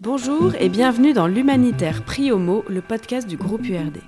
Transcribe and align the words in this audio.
Bonjour 0.00 0.54
et 0.58 0.68
bienvenue 0.68 1.12
dans 1.12 1.26
l'Humanitaire 1.26 2.04
Prix 2.04 2.32
Homo, 2.32 2.64
le 2.68 2.80
podcast 2.80 3.26
du 3.26 3.36
groupe 3.36 3.68
URD. 3.68 3.98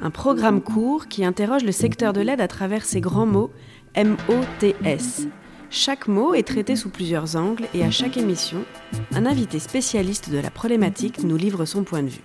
Un 0.00 0.10
programme 0.10 0.60
court 0.60 1.06
qui 1.08 1.24
interroge 1.24 1.64
le 1.64 1.72
secteur 1.72 2.12
de 2.12 2.20
l'aide 2.20 2.40
à 2.40 2.48
travers 2.48 2.84
ces 2.84 3.00
grands 3.00 3.26
mots 3.26 3.50
M-O-T-S. 3.94 5.28
Chaque 5.70 6.08
mot 6.08 6.34
est 6.34 6.46
traité 6.46 6.76
sous 6.76 6.90
plusieurs 6.90 7.36
angles 7.36 7.66
et 7.74 7.84
à 7.84 7.90
chaque 7.90 8.16
émission, 8.16 8.64
un 9.12 9.24
invité 9.24 9.58
spécialiste 9.58 10.30
de 10.30 10.38
la 10.38 10.50
problématique 10.50 11.22
nous 11.22 11.36
livre 11.36 11.64
son 11.64 11.84
point 11.84 12.02
de 12.02 12.08
vue. 12.08 12.24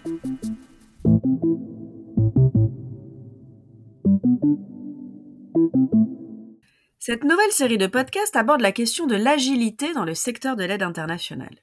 Cette 7.03 7.23
nouvelle 7.23 7.51
série 7.51 7.79
de 7.79 7.87
podcasts 7.87 8.35
aborde 8.35 8.61
la 8.61 8.71
question 8.71 9.07
de 9.07 9.15
l'agilité 9.15 9.91
dans 9.91 10.05
le 10.05 10.13
secteur 10.13 10.55
de 10.55 10.63
l'aide 10.63 10.83
internationale. 10.83 11.57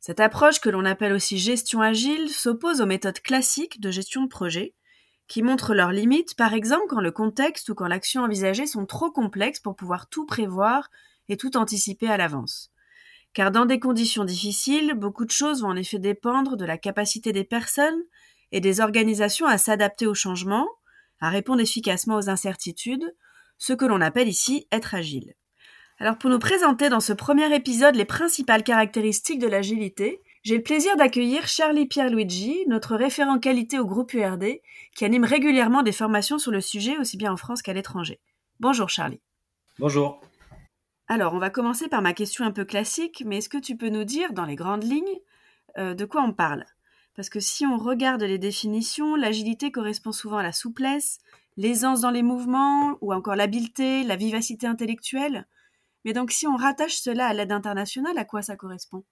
Cette 0.00 0.18
approche, 0.18 0.60
que 0.60 0.70
l'on 0.70 0.86
appelle 0.86 1.12
aussi 1.12 1.36
gestion 1.36 1.82
agile, 1.82 2.30
s'oppose 2.30 2.80
aux 2.80 2.86
méthodes 2.86 3.20
classiques 3.20 3.82
de 3.82 3.90
gestion 3.90 4.22
de 4.22 4.28
projet, 4.28 4.72
qui 5.28 5.42
montrent 5.42 5.74
leurs 5.74 5.92
limites, 5.92 6.34
par 6.36 6.54
exemple 6.54 6.86
quand 6.88 7.02
le 7.02 7.10
contexte 7.10 7.68
ou 7.68 7.74
quand 7.74 7.86
l'action 7.86 8.22
envisagée 8.22 8.66
sont 8.66 8.86
trop 8.86 9.10
complexes 9.10 9.60
pour 9.60 9.76
pouvoir 9.76 10.08
tout 10.08 10.24
prévoir 10.24 10.90
et 11.28 11.36
tout 11.36 11.58
anticiper 11.58 12.08
à 12.08 12.16
l'avance. 12.16 12.70
Car 13.34 13.50
dans 13.50 13.66
des 13.66 13.78
conditions 13.78 14.24
difficiles, 14.24 14.94
beaucoup 14.94 15.26
de 15.26 15.30
choses 15.30 15.60
vont 15.60 15.68
en 15.68 15.76
effet 15.76 15.98
dépendre 15.98 16.56
de 16.56 16.64
la 16.64 16.78
capacité 16.78 17.32
des 17.32 17.44
personnes 17.44 18.02
et 18.52 18.60
des 18.60 18.80
organisations 18.80 19.44
à 19.44 19.58
s'adapter 19.58 20.06
aux 20.06 20.14
changements, 20.14 20.66
à 21.20 21.28
répondre 21.28 21.60
efficacement 21.60 22.16
aux 22.16 22.30
incertitudes, 22.30 23.14
ce 23.58 23.72
que 23.72 23.84
l'on 23.84 24.00
appelle 24.00 24.28
ici 24.28 24.66
être 24.72 24.94
agile. 24.94 25.34
Alors 25.98 26.18
pour 26.18 26.28
nous 26.28 26.38
présenter 26.38 26.88
dans 26.88 27.00
ce 27.00 27.12
premier 27.12 27.54
épisode 27.54 27.94
les 27.94 28.04
principales 28.04 28.64
caractéristiques 28.64 29.38
de 29.38 29.46
l'agilité, 29.46 30.20
j'ai 30.42 30.56
le 30.56 30.62
plaisir 30.62 30.94
d'accueillir 30.96 31.48
Charlie 31.48 31.86
Pierluigi, 31.86 32.64
notre 32.68 32.94
référent 32.96 33.38
qualité 33.38 33.78
au 33.78 33.86
groupe 33.86 34.12
URD, 34.12 34.60
qui 34.94 35.04
anime 35.04 35.24
régulièrement 35.24 35.82
des 35.82 35.92
formations 35.92 36.38
sur 36.38 36.52
le 36.52 36.60
sujet 36.60 36.98
aussi 36.98 37.16
bien 37.16 37.32
en 37.32 37.36
France 37.36 37.62
qu'à 37.62 37.72
l'étranger. 37.72 38.20
Bonjour 38.60 38.88
Charlie. 38.88 39.20
Bonjour. 39.78 40.20
Alors 41.08 41.34
on 41.34 41.38
va 41.38 41.50
commencer 41.50 41.88
par 41.88 42.02
ma 42.02 42.12
question 42.12 42.44
un 42.44 42.52
peu 42.52 42.64
classique, 42.64 43.22
mais 43.26 43.38
est-ce 43.38 43.48
que 43.48 43.58
tu 43.58 43.76
peux 43.76 43.88
nous 43.88 44.04
dire 44.04 44.32
dans 44.34 44.44
les 44.44 44.56
grandes 44.56 44.84
lignes 44.84 45.18
euh, 45.78 45.94
de 45.94 46.04
quoi 46.04 46.22
on 46.22 46.32
parle? 46.32 46.64
Parce 47.14 47.30
que 47.30 47.40
si 47.40 47.64
on 47.64 47.78
regarde 47.78 48.22
les 48.22 48.38
définitions, 48.38 49.16
l'agilité 49.16 49.70
correspond 49.70 50.12
souvent 50.12 50.36
à 50.36 50.42
la 50.42 50.52
souplesse, 50.52 51.18
l'aisance 51.56 52.00
dans 52.00 52.10
les 52.10 52.22
mouvements 52.22 52.98
ou 53.00 53.12
encore 53.12 53.36
l'habileté, 53.36 54.04
la 54.04 54.16
vivacité 54.16 54.66
intellectuelle. 54.66 55.46
Mais 56.04 56.12
donc 56.12 56.30
si 56.30 56.46
on 56.46 56.56
rattache 56.56 56.96
cela 56.96 57.26
à 57.26 57.34
l'aide 57.34 57.52
internationale, 57.52 58.18
à 58.18 58.24
quoi 58.24 58.42
ça 58.42 58.56
correspond? 58.56 59.04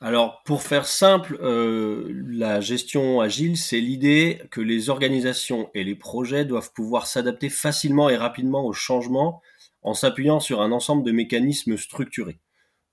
Alors, 0.00 0.42
pour 0.44 0.62
faire 0.62 0.86
simple, 0.86 1.38
euh, 1.42 2.12
la 2.28 2.60
gestion 2.60 3.20
agile, 3.20 3.56
c'est 3.56 3.80
l'idée 3.80 4.42
que 4.50 4.60
les 4.60 4.90
organisations 4.90 5.70
et 5.74 5.82
les 5.82 5.96
projets 5.96 6.44
doivent 6.44 6.72
pouvoir 6.72 7.06
s'adapter 7.06 7.48
facilement 7.48 8.08
et 8.08 8.16
rapidement 8.16 8.64
aux 8.64 8.72
changements 8.72 9.42
en 9.82 9.94
s'appuyant 9.94 10.38
sur 10.38 10.60
un 10.60 10.70
ensemble 10.70 11.02
de 11.02 11.10
mécanismes 11.10 11.76
structurés. 11.76 12.38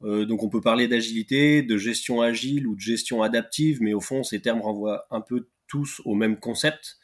Euh, 0.04 0.26
donc, 0.26 0.42
on 0.42 0.50
peut 0.50 0.62
parler 0.62 0.88
d'agilité, 0.88 1.62
de 1.62 1.78
gestion 1.78 2.22
agile 2.22 2.66
ou 2.66 2.76
de 2.76 2.82
gestion 2.82 3.22
adaptive, 3.22 3.82
mais 3.82 3.94
au 3.94 4.02
fond, 4.02 4.24
ces 4.24 4.42
termes 4.42 4.62
renvoient 4.62 5.06
un 5.12 5.22
peu 5.22 5.50
tous 5.68 6.02
au 6.06 6.16
même 6.16 6.40
concept, 6.40 6.98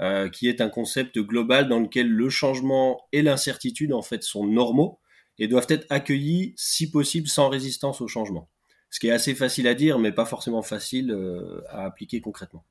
euh, 0.00 0.28
qui 0.28 0.48
est 0.48 0.60
un 0.60 0.68
concept 0.68 1.18
global 1.18 1.68
dans 1.68 1.78
lequel 1.78 2.08
le 2.08 2.28
changement 2.28 3.00
et 3.12 3.22
l'incertitude, 3.22 3.92
en 3.92 4.02
fait, 4.02 4.22
sont 4.22 4.46
normaux 4.46 4.98
et 5.38 5.48
doivent 5.48 5.66
être 5.68 5.86
accueillis, 5.90 6.54
si 6.56 6.90
possible, 6.90 7.28
sans 7.28 7.48
résistance 7.48 8.00
au 8.00 8.08
changement. 8.08 8.48
Ce 8.90 9.00
qui 9.00 9.08
est 9.08 9.12
assez 9.12 9.34
facile 9.34 9.66
à 9.66 9.74
dire, 9.74 9.98
mais 9.98 10.12
pas 10.12 10.24
forcément 10.24 10.62
facile 10.62 11.10
euh, 11.10 11.60
à 11.68 11.84
appliquer 11.84 12.20
concrètement. 12.20 12.64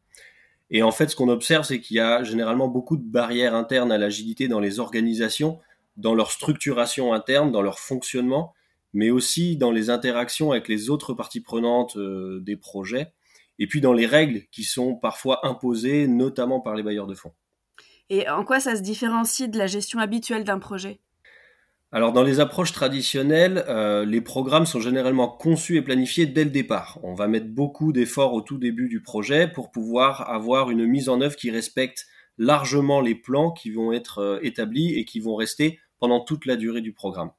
Et 0.70 0.82
en 0.82 0.92
fait, 0.92 1.10
ce 1.10 1.16
qu'on 1.16 1.30
observe, 1.30 1.66
c'est 1.66 1.80
qu'il 1.80 1.98
y 1.98 2.00
a 2.00 2.24
généralement 2.24 2.68
beaucoup 2.68 2.98
de 2.98 3.04
barrières 3.04 3.56
internes 3.56 3.92
à 3.92 3.98
l'agilité 3.98 4.48
dans 4.48 4.60
les 4.60 4.80
organisations, 4.80 5.60
dans 5.98 6.16
leur 6.16 6.32
structuration 6.32 7.14
interne, 7.14 7.52
dans 7.52 7.62
leur 7.62 7.80
fonctionnement, 7.80 8.54
mais 8.94 9.12
aussi 9.12 9.58
dans 9.58 9.72
les 9.72 9.90
interactions 9.90 10.52
avec 10.52 10.68
les 10.68 10.90
autres 10.90 11.14
parties 11.14 11.42
prenantes 11.42 11.98
euh, 11.98 12.40
des 12.42 12.56
projets, 12.56 13.14
et 13.60 13.68
puis 13.68 13.82
dans 13.82 13.94
les 13.94 14.06
règles 14.06 14.44
qui 14.52 14.64
sont 14.64 14.96
parfois 14.96 15.46
imposées, 15.46 16.08
notamment 16.08 16.60
par 16.60 16.76
les 16.76 16.84
bailleurs 16.84 17.08
de 17.08 17.16
fonds. 17.16 17.34
Et 18.10 18.30
en 18.30 18.44
quoi 18.44 18.60
ça 18.60 18.76
se 18.76 18.82
différencie 18.82 19.50
de 19.50 19.58
la 19.58 19.68
gestion 19.68 20.00
habituelle 20.00 20.44
d'un 20.44 20.60
projet? 20.60 21.00
Alors 21.92 22.12
dans 22.12 22.24
les 22.24 22.40
approches 22.40 22.72
traditionnelles, 22.72 23.64
euh, 23.70 24.04
les 24.04 24.20
programmes 24.20 24.66
sont 24.66 24.80
généralement 24.80 25.28
conçus 25.28 25.78
et 25.78 25.84
planifiés 25.84 26.26
dès 26.26 26.44
le 26.44 26.50
départ. 26.50 27.00
On 27.04 27.14
va 27.14 27.28
mettre 27.28 27.48
beaucoup 27.48 27.94
d'efforts 27.94 28.34
au 28.34 28.42
tout 28.42 28.58
début 28.58 28.90
du 28.90 29.02
projet 29.02 29.48
pour 29.48 29.70
pouvoir 29.70 30.30
avoir 30.32 30.72
une 30.72 30.88
mise 30.88 31.08
en 31.08 31.22
œuvre 31.22 31.36
qui 31.36 31.52
respecte 31.52 32.08
largement 32.40 33.00
les 33.00 33.14
plans 33.14 33.52
qui 33.52 33.70
vont 33.70 33.94
être 33.94 34.18
euh, 34.18 34.40
établis 34.42 34.96
et 34.96 35.06
qui 35.06 35.20
vont 35.20 35.36
rester 35.36 35.80
pendant 36.00 36.20
toute 36.20 36.48
la 36.48 36.56
durée 36.56 36.82
du 36.82 36.94
programme. 36.94 37.30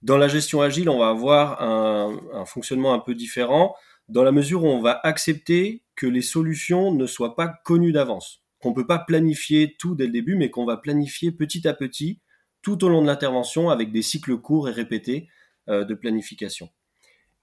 Dans 0.00 0.16
la 0.16 0.28
gestion 0.28 0.62
agile, 0.62 0.88
on 0.88 0.98
va 0.98 1.08
avoir 1.08 1.60
un, 1.60 2.20
un 2.34 2.44
fonctionnement 2.44 2.94
un 2.94 3.00
peu 3.00 3.14
différent 3.14 3.74
dans 4.12 4.24
la 4.24 4.32
mesure 4.32 4.64
où 4.64 4.68
on 4.68 4.80
va 4.80 5.00
accepter 5.04 5.82
que 5.96 6.06
les 6.06 6.22
solutions 6.22 6.92
ne 6.92 7.06
soient 7.06 7.34
pas 7.34 7.48
connues 7.48 7.92
d'avance, 7.92 8.42
qu'on 8.60 8.70
ne 8.70 8.74
peut 8.74 8.86
pas 8.86 8.98
planifier 8.98 9.74
tout 9.78 9.94
dès 9.94 10.06
le 10.06 10.12
début, 10.12 10.36
mais 10.36 10.50
qu'on 10.50 10.66
va 10.66 10.76
planifier 10.76 11.32
petit 11.32 11.66
à 11.66 11.72
petit 11.72 12.20
tout 12.60 12.84
au 12.84 12.88
long 12.88 13.02
de 13.02 13.06
l'intervention 13.06 13.70
avec 13.70 13.90
des 13.90 14.02
cycles 14.02 14.36
courts 14.36 14.68
et 14.68 14.72
répétés 14.72 15.28
euh, 15.68 15.84
de 15.84 15.94
planification. 15.94 16.68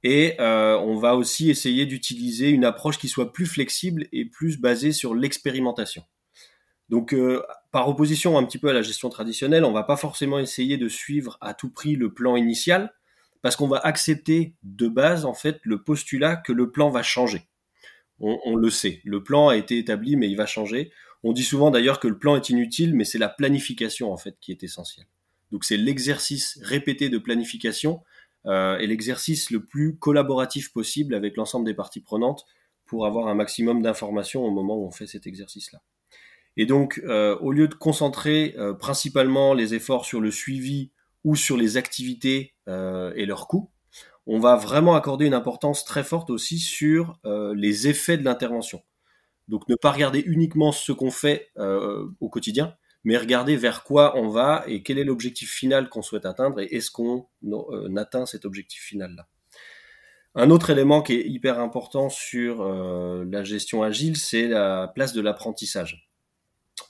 Et 0.04 0.36
euh, 0.40 0.78
on 0.78 0.96
va 0.96 1.16
aussi 1.16 1.50
essayer 1.50 1.86
d'utiliser 1.86 2.50
une 2.50 2.64
approche 2.64 3.00
qui 3.00 3.10
soit 3.10 3.34
plus 3.34 3.48
flexible 3.48 4.08
et 4.14 4.26
plus 4.26 4.58
basée 4.58 4.94
sur 4.94 5.14
l'expérimentation. 5.14 6.04
Donc, 6.88 7.14
euh, 7.14 7.44
par 7.72 7.90
opposition 7.90 8.38
un 8.38 8.44
petit 8.44 8.58
peu 8.58 8.70
à 8.70 8.74
la 8.74 8.82
gestion 8.82 9.10
traditionnelle, 9.10 9.66
on 9.66 9.74
va 9.74 9.84
pas 9.84 9.98
forcément 9.98 10.40
essayer 10.40 10.78
de 10.78 10.88
suivre 10.88 11.38
à 11.42 11.54
tout 11.54 11.70
prix 11.70 11.96
le 11.96 12.14
plan 12.14 12.36
initial, 12.36 12.94
parce 13.42 13.56
qu'on 13.56 13.68
va 13.68 13.78
accepter 13.78 14.56
de 14.64 14.88
base 14.88 15.26
en 15.26 15.34
fait 15.34 15.60
le 15.64 15.84
postulat 15.84 16.36
que 16.36 16.52
le 16.52 16.72
plan 16.72 16.90
va 16.90 17.04
changer. 17.04 17.48
On, 18.22 18.58
le 18.58 18.70
sait, 18.70 19.00
le 19.06 19.24
plan 19.24 19.48
a 19.48 19.56
été 19.56 19.78
établi, 19.78 20.18
mais 20.18 20.30
il 20.30 20.36
va 20.36 20.46
changer. 20.46 20.92
On 21.24 21.32
dit 21.32 21.44
souvent 21.44 21.72
d'ailleurs 21.72 22.02
que 22.02 22.08
le 22.10 22.18
plan 22.18 22.36
est 22.36 22.50
inutile, 22.50 22.94
mais 22.94 23.06
c'est 23.06 23.18
la 23.18 23.30
planification 23.30 24.12
en 24.12 24.18
fait 24.18 24.36
qui 24.42 24.52
est 24.52 24.62
essentielle. 24.62 25.06
Donc 25.52 25.64
c'est 25.64 25.78
l'exercice 25.78 26.60
répété 26.62 27.08
de 27.08 27.18
planification 27.18 28.04
euh, 28.46 28.78
et 28.78 28.88
l'exercice 28.88 29.52
le 29.52 29.64
plus 29.64 29.98
collaboratif 29.98 30.74
possible 30.74 31.16
avec 31.16 31.38
l'ensemble 31.38 31.66
des 31.66 31.74
parties 31.74 32.02
prenantes 32.02 32.46
pour 32.86 33.06
avoir 33.06 33.28
un 33.28 33.36
maximum 33.36 33.82
d'informations 33.82 34.44
au 34.44 34.52
moment 34.52 34.78
où 34.78 34.86
on 34.86 34.92
fait 34.92 35.08
cet 35.08 35.26
exercice-là. 35.26 35.82
Et 36.58 36.66
donc, 36.66 37.02
euh, 37.06 37.38
au 37.38 37.52
lieu 37.52 37.68
de 37.68 37.74
concentrer 37.74 38.56
euh, 38.58 38.74
principalement 38.74 39.54
les 39.54 39.76
efforts 39.76 40.06
sur 40.06 40.20
le 40.20 40.32
suivi 40.32 40.92
ou 41.24 41.36
sur 41.36 41.56
les 41.56 41.78
activités 41.78 42.54
et 43.16 43.26
leurs 43.26 43.48
coûts, 43.48 43.72
on 44.26 44.40
va 44.40 44.56
vraiment 44.56 44.96
accorder 44.96 45.26
une 45.26 45.34
importance 45.34 45.84
très 45.86 46.04
forte 46.04 46.30
aussi 46.30 46.60
sur 46.60 47.20
les 47.24 47.88
effets 47.88 48.18
de 48.18 48.24
l'intervention. 48.24 48.82
Donc 49.50 49.68
ne 49.68 49.76
pas 49.76 49.92
regarder 49.92 50.20
uniquement 50.20 50.72
ce 50.72 50.92
qu'on 50.92 51.10
fait 51.10 51.50
euh, 51.58 52.08
au 52.20 52.30
quotidien, 52.30 52.76
mais 53.04 53.18
regarder 53.18 53.58
vers 53.58 53.84
quoi 53.84 54.16
on 54.16 54.30
va 54.30 54.64
et 54.68 54.84
quel 54.84 55.00
est 55.00 55.04
l'objectif 55.04 55.52
final 55.52 55.90
qu'on 55.90 56.04
souhaite 56.04 56.26
atteindre 56.26 56.60
et 56.60 56.66
est-ce 56.66 56.92
qu'on 56.92 57.28
euh, 57.44 57.96
atteint 57.98 58.28
cet 58.28 58.46
objectif 58.46 58.84
final-là. 58.84 59.28
Un 60.36 60.52
autre 60.52 60.70
élément 60.70 61.02
qui 61.02 61.14
est 61.14 61.28
hyper 61.28 61.60
important 61.60 62.10
sur 62.10 62.62
euh, 62.62 63.26
la 63.32 63.44
gestion 63.44 63.82
agile, 63.82 64.18
c'est 64.18 64.48
la 64.48 64.88
place 64.88 65.14
de 65.14 65.22
l'apprentissage. 65.22 66.08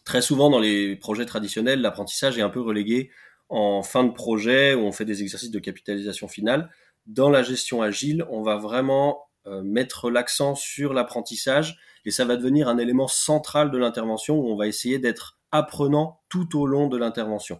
Très 0.03 0.22
souvent 0.22 0.50
dans 0.50 0.59
les 0.59 0.97
projets 0.97 1.25
traditionnels, 1.25 1.79
l'apprentissage 1.79 2.38
est 2.38 2.41
un 2.41 2.50
peu 2.50 2.61
relégué 2.61 3.09
en 3.49 3.83
fin 3.83 4.03
de 4.03 4.11
projet 4.11 4.73
où 4.73 4.81
on 4.81 4.91
fait 4.91 5.05
des 5.05 5.21
exercices 5.21 5.51
de 5.51 5.59
capitalisation 5.59 6.28
finale. 6.28 6.69
Dans 7.05 7.29
la 7.29 7.43
gestion 7.43 7.81
agile, 7.81 8.25
on 8.29 8.41
va 8.41 8.57
vraiment 8.57 9.25
mettre 9.63 10.11
l'accent 10.11 10.53
sur 10.53 10.93
l'apprentissage 10.93 11.79
et 12.05 12.11
ça 12.11 12.25
va 12.25 12.35
devenir 12.35 12.67
un 12.67 12.78
élément 12.78 13.07
central 13.07 13.72
de 13.72 13.78
l'intervention 13.78 14.37
où 14.37 14.51
on 14.51 14.55
va 14.55 14.67
essayer 14.67 14.99
d'être 14.99 15.40
apprenant 15.51 16.22
tout 16.29 16.59
au 16.59 16.67
long 16.67 16.87
de 16.87 16.97
l'intervention. 16.97 17.59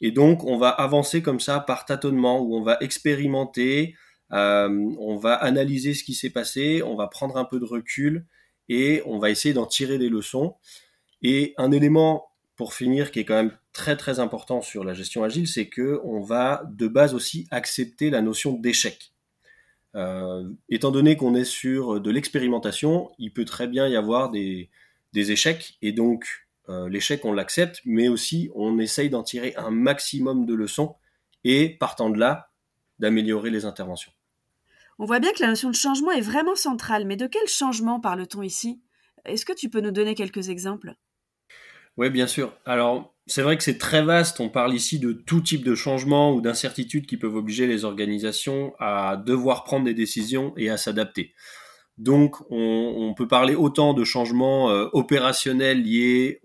Et 0.00 0.12
donc, 0.12 0.44
on 0.44 0.58
va 0.58 0.68
avancer 0.68 1.22
comme 1.22 1.40
ça 1.40 1.60
par 1.60 1.84
tâtonnement, 1.84 2.40
où 2.40 2.56
on 2.56 2.62
va 2.62 2.76
expérimenter, 2.80 3.96
euh, 4.32 4.68
on 4.98 5.16
va 5.16 5.34
analyser 5.34 5.94
ce 5.94 6.04
qui 6.04 6.14
s'est 6.14 6.30
passé, 6.30 6.82
on 6.82 6.94
va 6.94 7.08
prendre 7.08 7.36
un 7.36 7.44
peu 7.44 7.58
de 7.58 7.64
recul 7.64 8.26
et 8.68 9.02
on 9.06 9.18
va 9.18 9.30
essayer 9.30 9.54
d'en 9.54 9.66
tirer 9.66 9.98
des 9.98 10.08
leçons. 10.08 10.56
Et 11.22 11.54
un 11.56 11.72
élément 11.72 12.28
pour 12.54 12.74
finir 12.74 13.10
qui 13.10 13.20
est 13.20 13.24
quand 13.24 13.34
même 13.34 13.56
très 13.78 13.96
très 13.96 14.18
important 14.18 14.60
sur 14.60 14.82
la 14.82 14.92
gestion 14.92 15.22
agile, 15.22 15.46
c'est 15.46 15.68
que 15.68 16.00
on 16.02 16.20
va 16.20 16.64
de 16.68 16.88
base 16.88 17.14
aussi 17.14 17.46
accepter 17.52 18.10
la 18.10 18.22
notion 18.22 18.52
d'échec. 18.52 19.12
Euh, 19.94 20.50
étant 20.68 20.90
donné 20.90 21.16
qu'on 21.16 21.36
est 21.36 21.44
sur 21.44 22.00
de 22.00 22.10
l'expérimentation, 22.10 23.12
il 23.18 23.32
peut 23.32 23.44
très 23.44 23.68
bien 23.68 23.86
y 23.86 23.94
avoir 23.94 24.32
des, 24.32 24.68
échecs, 25.14 25.78
et 25.80 25.92
donc 25.92 26.48
euh, 26.68 26.88
l'échec, 26.88 27.24
on 27.24 27.32
l'accepte, 27.32 27.80
mais 27.84 28.08
aussi 28.08 28.50
on 28.56 28.80
essaye 28.80 29.10
d'en 29.10 29.22
tirer 29.22 29.54
un 29.56 29.70
maximum 29.70 30.44
de 30.44 30.54
leçons 30.54 30.96
et 31.44 31.70
partant 31.78 32.10
de 32.10 32.18
là, 32.18 32.50
d'améliorer 32.98 33.50
les 33.50 33.64
interventions. 33.64 34.12
On 34.98 35.06
voit 35.06 35.20
bien 35.20 35.32
que 35.32 35.40
la 35.40 35.48
notion 35.50 35.70
de 35.70 35.76
changement 35.76 36.10
est 36.10 36.20
vraiment 36.20 36.56
centrale, 36.56 37.06
mais 37.06 37.16
de 37.16 37.28
quel 37.28 37.46
changement 37.46 38.00
parle-t-on 38.00 38.42
ici? 38.42 38.80
Est-ce 39.24 39.46
que 39.46 39.52
tu 39.52 39.70
peux 39.70 39.80
nous 39.80 39.92
donner 39.92 40.16
quelques 40.16 40.48
exemples? 40.48 40.96
Oui, 41.98 42.10
bien 42.10 42.28
sûr. 42.28 42.52
Alors, 42.64 43.12
c'est 43.26 43.42
vrai 43.42 43.56
que 43.56 43.64
c'est 43.64 43.76
très 43.76 44.04
vaste. 44.04 44.38
On 44.38 44.48
parle 44.48 44.72
ici 44.72 45.00
de 45.00 45.12
tout 45.12 45.40
type 45.40 45.64
de 45.64 45.74
changement 45.74 46.32
ou 46.32 46.40
d'incertitudes 46.40 47.06
qui 47.06 47.16
peuvent 47.16 47.34
obliger 47.34 47.66
les 47.66 47.84
organisations 47.84 48.72
à 48.78 49.16
devoir 49.16 49.64
prendre 49.64 49.84
des 49.84 49.94
décisions 49.94 50.54
et 50.56 50.70
à 50.70 50.76
s'adapter. 50.76 51.34
Donc, 51.98 52.36
on, 52.50 53.12
peut 53.16 53.26
parler 53.26 53.56
autant 53.56 53.94
de 53.94 54.04
changements 54.04 54.70
euh, 54.70 54.86
opérationnels 54.92 55.82
liés 55.82 56.40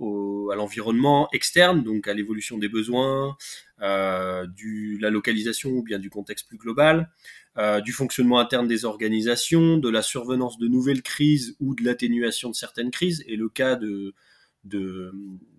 à 0.51 0.55
l'environnement 0.55 1.29
externe, 1.31 1.83
donc 1.83 2.07
à 2.07 2.15
l'évolution 2.15 2.57
des 2.57 2.69
besoins, 2.69 3.38
euh, 3.83 4.47
du, 4.47 4.97
la 5.00 5.11
localisation 5.11 5.69
ou 5.69 5.83
bien 5.83 6.00
du 6.00 6.09
contexte 6.09 6.47
plus 6.47 6.57
global, 6.57 7.11
euh, 7.59 7.79
du 7.79 7.91
fonctionnement 7.91 8.39
interne 8.39 8.67
des 8.67 8.85
organisations, 8.85 9.77
de 9.77 9.89
la 9.89 10.01
survenance 10.01 10.57
de 10.57 10.67
nouvelles 10.67 11.03
crises 11.03 11.55
ou 11.59 11.75
de 11.75 11.83
l'atténuation 11.83 12.50
de 12.50 12.55
certaines 12.55 12.89
crises. 12.89 13.23
Et 13.27 13.35
le 13.35 13.50
cas 13.50 13.75
de, 13.75 14.15
de, 14.63 15.13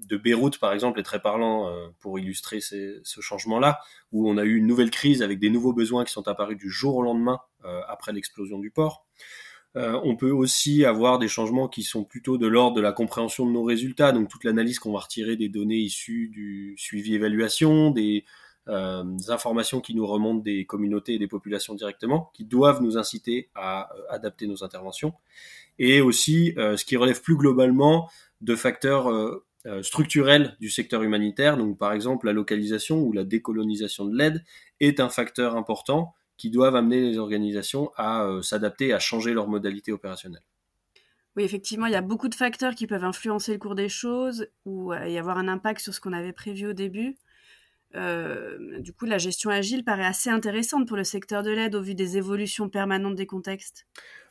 de 0.07 0.17
Beyrouth, 0.17 0.59
par 0.59 0.73
exemple, 0.73 1.01
est 1.01 1.05
très 1.05 1.21
parlant 1.21 1.69
euh, 1.69 1.89
pour 2.01 2.19
illustrer 2.19 2.61
ce 2.61 3.21
changement-là, 3.21 3.81
où 4.13 4.29
on 4.29 4.37
a 4.37 4.45
eu 4.45 4.57
une 4.57 4.67
nouvelle 4.67 4.91
crise 4.91 5.23
avec 5.23 5.39
des 5.39 5.51
nouveaux 5.51 5.73
besoins 5.73 6.05
qui 6.05 6.13
sont 6.13 6.29
apparus 6.29 6.57
du 6.57 6.71
jour 6.71 6.97
au 6.97 7.03
lendemain 7.03 7.41
euh, 7.65 7.81
après 7.89 8.13
l'explosion 8.13 8.59
du 8.59 8.71
port. 8.71 9.07
Euh, 9.77 9.99
on 10.05 10.15
peut 10.15 10.31
aussi 10.31 10.85
avoir 10.85 11.19
des 11.19 11.27
changements 11.27 11.69
qui 11.69 11.83
sont 11.83 12.05
plutôt 12.05 12.39
de 12.39 12.47
l'ordre 12.47 12.77
de 12.77 12.81
la 12.81 12.93
compréhension 12.93 13.45
de 13.45 13.51
nos 13.51 13.65
résultats, 13.65 14.13
donc 14.13 14.29
toute 14.29 14.45
l'analyse 14.45 14.79
qu'on 14.79 14.93
va 14.93 15.01
retirer 15.01 15.37
des 15.37 15.49
données 15.49 15.79
issues 15.79 16.29
du 16.29 16.75
suivi-évaluation, 16.79 17.91
des, 17.91 18.25
informations 19.29 19.83
qui 19.83 19.95
nous 19.95 20.07
remontent 20.07 20.43
des 20.43 20.65
communautés 20.65 21.17
et 21.17 21.19
des 21.19 21.29
populations 21.29 21.75
directement, 21.75 22.31
qui 22.33 22.47
doivent 22.47 22.81
nous 22.81 22.97
inciter 22.97 23.51
à 23.55 23.91
adapter 24.09 24.47
nos 24.47 24.65
interventions, 24.65 25.13
et 25.79 26.01
aussi 26.01 26.55
ce 26.57 26.83
qui 26.83 26.97
relève 26.97 27.21
plus 27.21 27.37
globalement 27.37 28.09
de 28.45 28.57
facteurs 28.57 29.11
structurels 29.83 30.57
du 30.61 30.71
secteur 30.71 31.03
humanitaire, 31.03 31.57
donc 31.57 31.79
par 31.79 31.93
exemple 31.93 32.27
la 32.27 32.33
localisation 32.33 33.01
ou 33.01 33.13
la 33.13 33.25
décolonisation 33.25 34.05
de 34.05 34.17
l'aide 34.17 34.45
est 34.81 35.01
un 35.01 35.09
facteur 35.09 35.57
important 35.57 36.15
qui 36.37 36.51
doivent 36.51 36.77
amener 36.77 37.01
les 37.01 37.19
organisations 37.19 37.91
à 37.97 38.25
euh, 38.25 38.43
s'adapter, 38.43 38.93
à 38.93 38.99
changer 38.99 39.33
leur 39.35 39.49
modalité 39.49 39.93
opérationnelle. 39.93 40.43
Oui, 41.37 41.43
effectivement, 41.43 41.87
il 41.87 41.93
y 41.93 41.97
a 41.97 42.03
beaucoup 42.03 42.29
de 42.29 42.35
facteurs 42.35 42.75
qui 42.75 42.87
peuvent 42.87 43.05
influencer 43.05 43.53
le 43.53 43.59
cours 43.59 43.75
des 43.75 43.89
choses 43.89 44.49
ou 44.65 44.93
euh, 44.93 45.09
y 45.09 45.19
avoir 45.19 45.39
un 45.39 45.49
impact 45.49 45.81
sur 45.81 45.95
ce 45.95 46.01
qu'on 46.01 46.13
avait 46.13 46.33
prévu 46.33 46.69
au 46.69 46.73
début. 46.73 47.17
Euh, 47.95 48.81
du 48.81 48.93
coup, 48.93 49.05
la 49.05 49.19
gestion 49.19 49.51
agile 49.51 49.85
paraît 49.85 50.05
assez 50.05 50.31
intéressante 50.31 50.89
pour 50.89 50.97
le 50.97 51.05
secteur 51.05 51.43
de 51.43 51.51
l'aide 51.51 51.75
au 51.75 51.83
vu 51.83 51.95
des 51.95 52.17
évolutions 52.17 52.69
permanentes 52.69 53.15
des 53.15 53.27
contextes. 53.27 53.87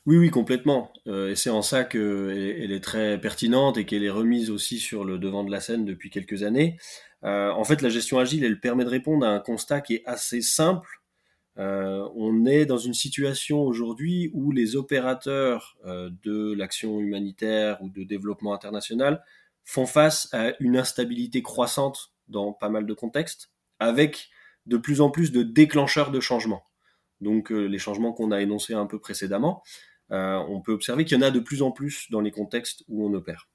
Oui, 0.06 0.18
oui, 0.18 0.30
complètement. 0.30 0.92
et 1.06 1.36
c'est 1.36 1.50
en 1.50 1.62
ça 1.62 1.86
qu'elle 1.86 2.72
est 2.72 2.84
très 2.84 3.18
pertinente 3.22 3.78
et 3.78 3.86
qu'elle 3.86 4.04
est 4.04 4.10
remise 4.10 4.50
aussi 4.50 4.78
sur 4.78 5.06
le 5.06 5.18
devant 5.18 5.46
de 5.46 5.52
la 5.52 5.62
scène 5.62 5.86
depuis 5.86 6.10
quelques 6.10 6.44
années. 6.44 6.78
en 7.22 7.64
fait, 7.64 7.82
la 7.82 7.88
gestion 7.88 8.20
agile, 8.20 8.44
elle 8.44 8.60
permet 8.60 8.84
de 8.84 8.90
répondre 8.90 9.26
à 9.26 9.30
un 9.30 9.40
constat 9.40 9.80
qui 9.80 9.96
est 9.96 10.04
assez 10.06 10.42
simple, 10.42 11.04
euh, 11.60 12.10
on 12.16 12.46
est 12.46 12.66
dans 12.66 12.78
une 12.78 12.96
situation 12.96 13.62
aujourd'hui 13.62 14.32
où 14.34 14.52
les 14.52 14.76
opérateurs 14.76 15.78
euh, 15.86 16.10
de 16.24 16.54
l'action 16.54 17.00
humanitaire 17.00 17.82
ou 17.82 17.90
de 17.90 18.04
développement 18.04 18.54
international 18.54 19.24
font 19.64 19.86
face 19.86 20.34
à 20.34 20.54
une 20.60 20.78
instabilité 20.78 21.44
croissante 21.44 22.14
dans 22.28 22.54
pas 22.54 22.70
mal 22.70 22.86
de 22.86 22.94
contextes, 22.94 23.52
avec 23.84 24.30
de 24.66 24.78
plus 24.78 25.02
en 25.02 25.10
plus 25.10 25.32
de 25.32 25.44
déclencheurs 25.44 26.12
de 26.12 26.20
changements. 26.20 26.64
Donc 27.22 27.52
euh, 27.52 27.66
les 27.66 27.78
changements 27.78 28.14
qu'on 28.14 28.32
a 28.32 28.42
énoncés 28.42 28.74
un 28.74 28.86
peu 28.86 29.00
précédemment, 29.00 29.64
on 30.10 30.62
peut 30.62 30.74
observer 30.74 31.06
qu'il 31.06 31.18
y 31.18 31.20
en 31.20 31.24
a 31.24 31.32
de 31.32 31.40
plus 31.40 31.64
en 31.64 31.72
plus 31.72 32.12
dans 32.12 32.22
les 32.22 32.30
contextes 32.30 32.84
où 32.88 33.04
on 33.04 33.12
opère. 33.16 33.50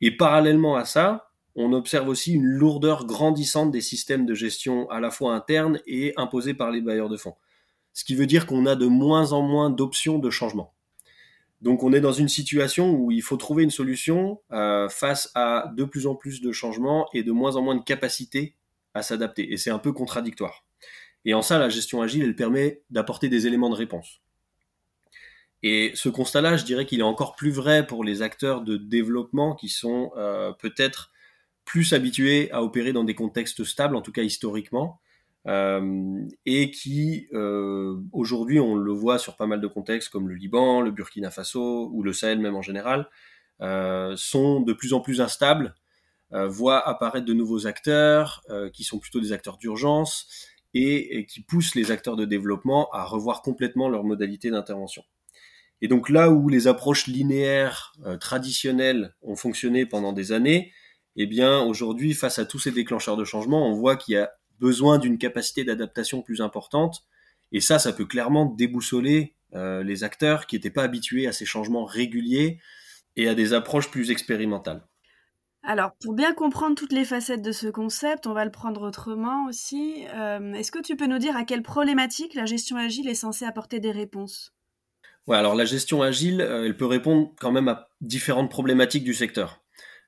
Et 0.00 0.16
parallèlement 0.16 0.74
à 0.74 0.84
ça, 0.84 1.30
on 1.54 1.72
observe 1.72 2.08
aussi 2.08 2.32
une 2.32 2.44
lourdeur 2.44 3.06
grandissante 3.06 3.70
des 3.70 3.80
systèmes 3.80 4.26
de 4.26 4.34
gestion 4.34 4.88
à 4.90 5.00
la 5.00 5.10
fois 5.10 5.34
internes 5.34 5.80
et 5.86 6.12
imposés 6.16 6.54
par 6.54 6.70
les 6.70 6.80
bailleurs 6.80 7.08
de 7.08 7.16
fonds. 7.16 7.36
Ce 7.92 8.04
qui 8.04 8.14
veut 8.14 8.26
dire 8.26 8.46
qu'on 8.46 8.66
a 8.66 8.74
de 8.74 8.86
moins 8.86 9.32
en 9.32 9.42
moins 9.42 9.70
d'options 9.70 10.18
de 10.18 10.30
changement. 10.30 10.74
Donc 11.60 11.82
on 11.82 11.92
est 11.92 12.00
dans 12.00 12.12
une 12.12 12.28
situation 12.28 12.92
où 12.92 13.10
il 13.10 13.22
faut 13.22 13.36
trouver 13.36 13.62
une 13.62 13.70
solution 13.70 14.40
euh, 14.50 14.88
face 14.88 15.30
à 15.34 15.70
de 15.76 15.84
plus 15.84 16.06
en 16.06 16.16
plus 16.16 16.40
de 16.40 16.50
changements 16.50 17.08
et 17.12 17.22
de 17.22 17.30
moins 17.30 17.54
en 17.56 17.62
moins 17.62 17.76
de 17.76 17.82
capacité 17.82 18.56
à 18.94 19.02
s'adapter. 19.02 19.52
Et 19.52 19.56
c'est 19.56 19.70
un 19.70 19.78
peu 19.78 19.92
contradictoire. 19.92 20.64
Et 21.24 21.34
en 21.34 21.42
ça, 21.42 21.58
la 21.58 21.68
gestion 21.68 22.02
agile, 22.02 22.22
elle 22.22 22.36
permet 22.36 22.82
d'apporter 22.90 23.28
des 23.28 23.46
éléments 23.46 23.70
de 23.70 23.74
réponse. 23.74 24.20
Et 25.62 25.92
ce 25.94 26.08
constat-là, 26.08 26.56
je 26.56 26.64
dirais 26.64 26.86
qu'il 26.86 27.00
est 27.00 27.04
encore 27.04 27.36
plus 27.36 27.50
vrai 27.50 27.86
pour 27.86 28.02
les 28.02 28.22
acteurs 28.22 28.62
de 28.62 28.76
développement 28.76 29.54
qui 29.54 29.68
sont 29.68 30.10
euh, 30.16 30.52
peut-être 30.52 31.12
plus 31.64 31.92
habitués 31.92 32.50
à 32.50 32.62
opérer 32.64 32.92
dans 32.92 33.04
des 33.04 33.14
contextes 33.14 33.62
stables, 33.62 33.94
en 33.94 34.02
tout 34.02 34.10
cas 34.10 34.22
historiquement, 34.22 35.00
euh, 35.46 36.20
et 36.46 36.72
qui 36.72 37.28
euh, 37.32 37.96
aujourd'hui, 38.12 38.58
on 38.58 38.74
le 38.74 38.92
voit 38.92 39.18
sur 39.18 39.36
pas 39.36 39.46
mal 39.46 39.60
de 39.60 39.68
contextes 39.68 40.08
comme 40.08 40.28
le 40.28 40.34
Liban, 40.34 40.80
le 40.80 40.90
Burkina 40.90 41.30
Faso 41.30 41.88
ou 41.92 42.02
le 42.02 42.12
Sahel 42.12 42.40
même 42.40 42.56
en 42.56 42.62
général, 42.62 43.08
sont 44.16 44.60
de 44.60 44.72
plus 44.72 44.92
en 44.92 45.00
plus 45.00 45.20
instables, 45.20 45.76
voient 46.48 46.86
apparaître 46.88 47.26
de 47.26 47.34
nouveaux 47.34 47.66
acteurs 47.66 48.42
qui 48.72 48.84
sont 48.84 48.98
plutôt 48.98 49.20
des 49.20 49.32
acteurs 49.32 49.58
d'urgence 49.58 50.48
et, 50.74 51.26
qui 51.26 51.42
poussent 51.42 51.74
les 51.74 51.90
acteurs 51.90 52.16
de 52.16 52.24
développement 52.24 52.88
à 52.92 53.04
revoir 53.04 53.42
complètement 53.42 53.88
leur 53.88 54.04
modalité 54.04 54.50
d'intervention. 54.50 55.04
Et 55.82 55.88
donc 55.88 56.08
là 56.08 56.30
où 56.30 56.48
les 56.48 56.68
approches 56.68 57.06
linéaires 57.06 57.92
traditionnelles 58.20 59.14
ont 59.20 59.36
fonctionné 59.36 59.84
pendant 59.84 60.12
des 60.12 60.32
années, 60.32 60.72
eh 61.16 61.26
bien 61.26 61.60
aujourd'hui, 61.60 62.14
face 62.14 62.38
à 62.38 62.46
tous 62.46 62.58
ces 62.58 62.70
déclencheurs 62.70 63.16
de 63.16 63.24
changement, 63.24 63.68
on 63.68 63.74
voit 63.74 63.96
qu'il 63.96 64.14
y 64.14 64.18
a 64.18 64.30
besoin 64.58 64.98
d'une 64.98 65.18
capacité 65.18 65.64
d'adaptation 65.64 66.22
plus 66.22 66.40
importante. 66.40 67.04
Et 67.50 67.60
ça, 67.60 67.78
ça 67.78 67.92
peut 67.92 68.06
clairement 68.06 68.46
déboussoler 68.46 69.34
euh, 69.54 69.82
les 69.82 70.04
acteurs 70.04 70.46
qui 70.46 70.56
n'étaient 70.56 70.70
pas 70.70 70.84
habitués 70.84 71.26
à 71.26 71.32
ces 71.32 71.44
changements 71.44 71.84
réguliers 71.84 72.60
et 73.16 73.28
à 73.28 73.34
des 73.34 73.52
approches 73.52 73.90
plus 73.90 74.10
expérimentales. 74.10 74.86
Alors, 75.62 75.92
pour 76.02 76.14
bien 76.14 76.34
comprendre 76.34 76.74
toutes 76.74 76.92
les 76.92 77.04
facettes 77.04 77.42
de 77.42 77.52
ce 77.52 77.68
concept, 77.68 78.26
on 78.26 78.32
va 78.32 78.44
le 78.44 78.50
prendre 78.50 78.82
autrement 78.82 79.46
aussi. 79.46 80.04
Euh, 80.14 80.52
est-ce 80.54 80.72
que 80.72 80.82
tu 80.82 80.96
peux 80.96 81.06
nous 81.06 81.18
dire 81.18 81.36
à 81.36 81.44
quelles 81.44 81.62
problématiques 81.62 82.34
la 82.34 82.46
gestion 82.46 82.76
agile 82.76 83.08
est 83.08 83.14
censée 83.14 83.44
apporter 83.44 83.78
des 83.78 83.92
réponses? 83.92 84.52
Ouais, 85.28 85.36
alors 85.36 85.54
la 85.54 85.64
gestion 85.64 86.02
agile, 86.02 86.40
euh, 86.40 86.66
elle 86.66 86.76
peut 86.76 86.86
répondre 86.86 87.32
quand 87.38 87.52
même 87.52 87.68
à 87.68 87.88
différentes 88.00 88.50
problématiques 88.50 89.04
du 89.04 89.14
secteur. 89.14 89.62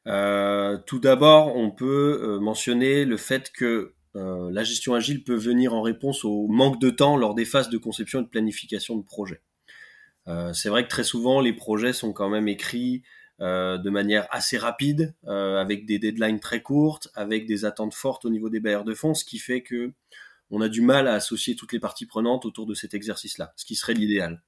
tout 0.05 0.99
d'abord, 0.99 1.57
on 1.57 1.71
peut 1.71 2.39
mentionner 2.41 3.05
le 3.05 3.17
fait 3.17 3.53
que 3.53 3.95
euh, 4.17 4.51
la 4.53 4.63
gestion 4.63 4.95
agile 4.95 5.25
peut 5.25 5.35
venir 5.35 5.75
en 5.75 5.83
réponse 5.83 6.25
au 6.25 6.47
manque 6.47 6.81
de 6.81 6.91
temps 6.91 7.17
lors 7.17 7.35
des 7.35 7.45
phases 7.45 7.69
de 7.69 7.79
conception 7.79 8.21
et 8.21 8.23
de 8.23 8.29
planification 8.29 8.97
de 8.97 9.05
projets. 9.05 9.43
Euh, 10.29 10.53
c'est 10.53 10.69
vrai 10.69 10.85
que 10.85 10.89
très 10.89 11.05
souvent, 11.05 11.41
les 11.41 11.53
projets 11.53 11.93
sont 11.93 12.13
quand 12.13 12.31
même 12.31 12.49
écrits 12.49 13.03
euh, 13.41 13.79
de 13.79 13.91
manière 13.91 14.27
assez 14.31 14.59
rapide, 14.59 15.15
avec 15.27 15.87
des 15.87 15.99
deadlines 15.99 16.41
très 16.41 16.63
courtes, 16.63 17.09
avec 17.15 17.47
des 17.47 17.65
attentes 17.65 17.95
fortes 17.95 18.25
au 18.25 18.31
niveau 18.31 18.49
des 18.49 18.61
bailleurs 18.61 18.85
de 18.85 18.95
fonds, 18.95 19.15
ce 19.15 19.25
qui 19.25 19.39
fait 19.39 19.63
que 19.63 19.93
on 20.51 20.61
a 20.61 20.69
du 20.69 20.83
mal 20.83 21.09
à 21.09 21.15
associer 21.15 21.57
toutes 21.57 21.73
les 21.73 21.81
parties 21.81 22.07
prenantes 22.07 22.45
autour 22.45 22.67
de 22.67 22.75
cet 22.75 22.95
exercice-là, 22.95 23.53
ce 23.57 23.65
qui 23.65 23.75
serait 23.75 23.95
l'idéal. 23.95 24.43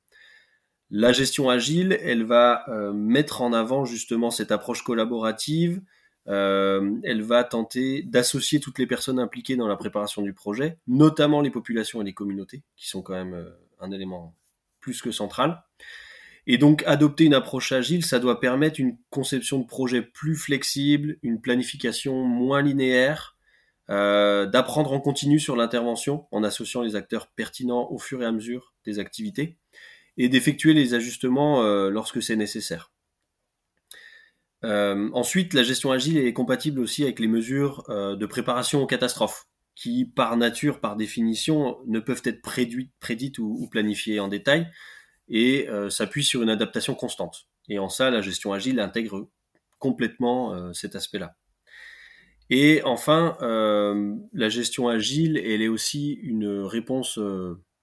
La 0.91 1.13
gestion 1.13 1.51
agile, 1.51 1.99
elle 2.01 2.25
va 2.25 2.65
mettre 2.95 3.43
en 3.43 3.53
avant 3.53 3.85
justement 3.85 4.31
cette 4.31 4.53
approche 4.53 4.83
collaborative, 4.83 5.81
euh, 6.29 6.97
elle 7.05 7.23
va 7.23 7.45
tenter 7.45 8.03
d'associer 8.03 8.59
toutes 8.59 8.79
les 8.79 8.87
personnes 8.87 9.21
impliquées 9.21 9.57
dans 9.57 9.69
la 9.69 9.77
préparation 9.77 10.23
du 10.23 10.33
projet, 10.33 10.79
notamment 10.89 11.41
les 11.41 11.51
populations 11.51 12.03
et 12.03 12.05
les 12.05 12.15
communautés, 12.15 12.63
qui 12.77 12.89
sont 12.89 13.03
quand 13.03 13.15
même 13.15 13.35
euh, 13.35 13.51
un 13.81 13.91
élément 13.93 14.35
plus 14.81 15.03
que 15.03 15.13
central. 15.13 15.63
Et 16.47 16.59
donc, 16.59 16.83
adopter 16.87 17.25
une 17.25 17.35
approche 17.35 17.73
agile, 17.73 18.05
ça 18.05 18.19
doit 18.19 18.41
permettre 18.41 18.81
une 18.81 18.97
conception 19.11 19.59
de 19.59 19.67
projet 19.67 20.03
plus 20.03 20.37
flexible, 20.37 21.17
une 21.23 21.41
planification 21.41 22.23
moins 22.25 22.63
linéaire, 22.63 23.37
euh, 23.91 24.47
d'apprendre 24.47 24.93
en 24.93 25.01
continu 25.01 25.41
sur 25.41 25.57
l'intervention 25.57 26.27
en 26.31 26.45
associant 26.45 26.83
les 26.83 26.97
acteurs 26.97 27.29
pertinents 27.29 27.91
au 27.91 27.99
fur 27.99 28.23
et 28.23 28.27
à 28.27 28.33
mesure 28.33 28.75
des 28.85 28.99
activités, 28.99 29.59
et 30.17 30.29
d'effectuer 30.29 30.73
les 30.73 30.95
ajustements 30.95 31.63
lorsque 31.89 32.23
c'est 32.23 32.37
nécessaire. 32.37 32.91
Euh, 34.65 35.11
ensuite, 35.13 35.55
la 35.55 35.63
gestion 35.63 35.93
agile 35.93 36.19
est 36.19 36.33
compatible 36.33 36.81
aussi 36.81 37.03
avec 37.03 37.21
les 37.21 37.29
mesures 37.29 37.85
euh, 37.89 38.17
de 38.17 38.27
préparation 38.27 38.83
aux 38.83 38.87
catastrophes, 38.87 39.47
qui 39.75 40.07
par 40.07 40.37
nature, 40.37 40.81
par 40.81 40.97
définition, 40.97 41.77
ne 41.87 42.01
peuvent 42.01 42.23
être 42.25 42.41
prédites 42.43 43.39
ou, 43.39 43.69
planifiées 43.71 44.21
en 44.21 44.29
détail, 44.29 44.69
et 45.29 45.69
euh, 45.69 45.91
s'appuient 45.91 46.25
sur 46.25 46.43
une 46.43 46.51
adaptation 46.51 46.95
constante. 46.95 47.49
Et 47.69 47.79
en 47.79 47.89
ça, 47.89 48.11
la 48.11 48.21
gestion 48.21 48.53
agile 48.53 48.81
intègre 48.81 49.29
complètement 49.79 50.73
cet 50.73 50.97
aspect-là. 50.97 51.37
Et 52.49 52.81
enfin, 52.85 53.37
la 54.33 54.49
gestion 54.49 54.89
agile, 54.89 55.37
elle 55.37 55.61
est 55.61 55.69
aussi 55.69 56.13
une 56.23 56.63
réponse 56.63 57.19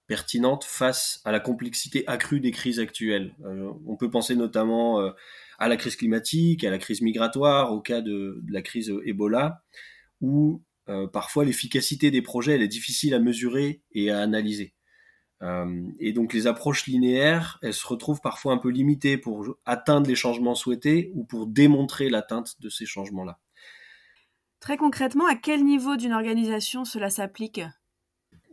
pertinente 0.08 0.64
face 0.64 1.20
à 1.24 1.30
la 1.30 1.38
complexité 1.38 2.02
accrue 2.08 2.40
des 2.40 2.50
crises 2.50 2.80
actuelles. 2.80 3.36
on 3.86 3.96
peut 3.96 4.10
penser 4.10 4.34
notamment 4.34 5.12
à 5.58 5.68
la 5.68 5.76
crise 5.76 5.94
climatique, 5.94 6.64
à 6.64 6.70
la 6.70 6.78
crise 6.78 7.00
migratoire, 7.00 7.72
au 7.72 7.80
cas 7.80 8.00
de, 8.00 8.42
la 8.48 8.62
crise 8.62 8.92
Ebola, 9.04 9.62
où 10.20 10.62
euh, 10.88 11.06
parfois 11.06 11.44
l'efficacité 11.44 12.10
des 12.10 12.20
projets 12.20 12.52
elle 12.52 12.62
est 12.62 12.68
difficile 12.68 13.14
à 13.14 13.18
mesurer 13.18 13.82
et 13.92 14.10
à 14.10 14.20
analyser. 14.20 14.74
Euh, 15.42 15.82
et 15.98 16.12
donc 16.12 16.32
les 16.32 16.46
approches 16.46 16.86
linéaires, 16.86 17.58
elles 17.62 17.74
se 17.74 17.86
retrouvent 17.86 18.20
parfois 18.20 18.52
un 18.52 18.58
peu 18.58 18.70
limitées 18.70 19.18
pour 19.18 19.56
atteindre 19.66 20.08
les 20.08 20.14
changements 20.14 20.54
souhaités 20.54 21.10
ou 21.14 21.24
pour 21.24 21.46
démontrer 21.46 22.08
l'atteinte 22.08 22.60
de 22.60 22.68
ces 22.68 22.86
changements-là. 22.86 23.38
Très 24.60 24.76
concrètement, 24.76 25.26
à 25.26 25.34
quel 25.34 25.64
niveau 25.64 25.96
d'une 25.96 26.12
organisation 26.12 26.84
cela 26.84 27.10
s'applique? 27.10 27.60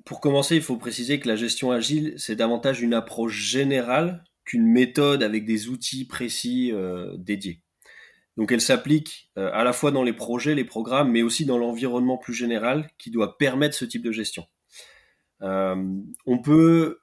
Pour 0.04 0.20
commencer, 0.20 0.56
il 0.56 0.62
faut 0.62 0.78
préciser 0.78 1.20
que 1.20 1.28
la 1.28 1.36
gestion 1.36 1.72
agile, 1.72 2.16
c'est 2.18 2.36
davantage 2.36 2.82
une 2.82 2.94
approche 2.94 3.38
générale 3.38 4.24
qu'une 4.44 4.66
méthode 4.66 5.24
avec 5.24 5.46
des 5.46 5.70
outils 5.70 6.06
précis 6.06 6.72
euh, 6.74 7.16
dédiés. 7.18 7.62
Donc 8.38 8.52
elle 8.52 8.62
s'applique 8.62 9.30
euh, 9.38 9.52
à 9.54 9.64
la 9.64 9.74
fois 9.74 9.92
dans 9.92 10.04
les 10.04 10.14
projets, 10.14 10.56
les 10.56 10.66
programmes, 10.66 11.12
mais 11.12 11.22
aussi 11.22 11.46
dans 11.46 11.58
l'environnement 11.58 12.18
plus 12.18 12.34
général 12.34 12.90
qui 12.98 13.12
doit 13.12 13.38
permettre 13.38 13.76
ce 13.76 13.86
type 13.86 14.04
de 14.04 14.12
gestion. 14.12 14.46
Euh, 15.42 15.76
on 16.26 16.40
peut 16.40 17.00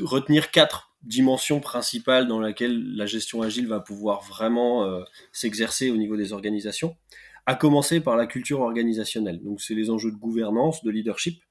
retenir 0.00 0.50
quatre 0.50 0.94
dimensions 1.02 1.60
principales 1.60 2.28
dans 2.28 2.40
lesquelles 2.40 2.94
la 2.96 3.06
gestion 3.06 3.42
agile 3.42 3.66
va 3.66 3.80
pouvoir 3.80 4.22
vraiment 4.22 5.02
s'exercer 5.32 5.90
au 5.90 5.96
niveau 5.96 6.18
des 6.18 6.34
organisations, 6.34 6.94
à 7.46 7.54
commencer 7.54 8.00
par 8.00 8.16
la 8.16 8.26
culture 8.26 8.60
organisationnelle. 8.60 9.42
Donc 9.42 9.62
c'est 9.62 9.74
les 9.74 9.88
enjeux 9.88 10.10
de 10.10 10.16
gouvernance, 10.16 10.84
de 10.84 10.90
leadership, 10.90 11.42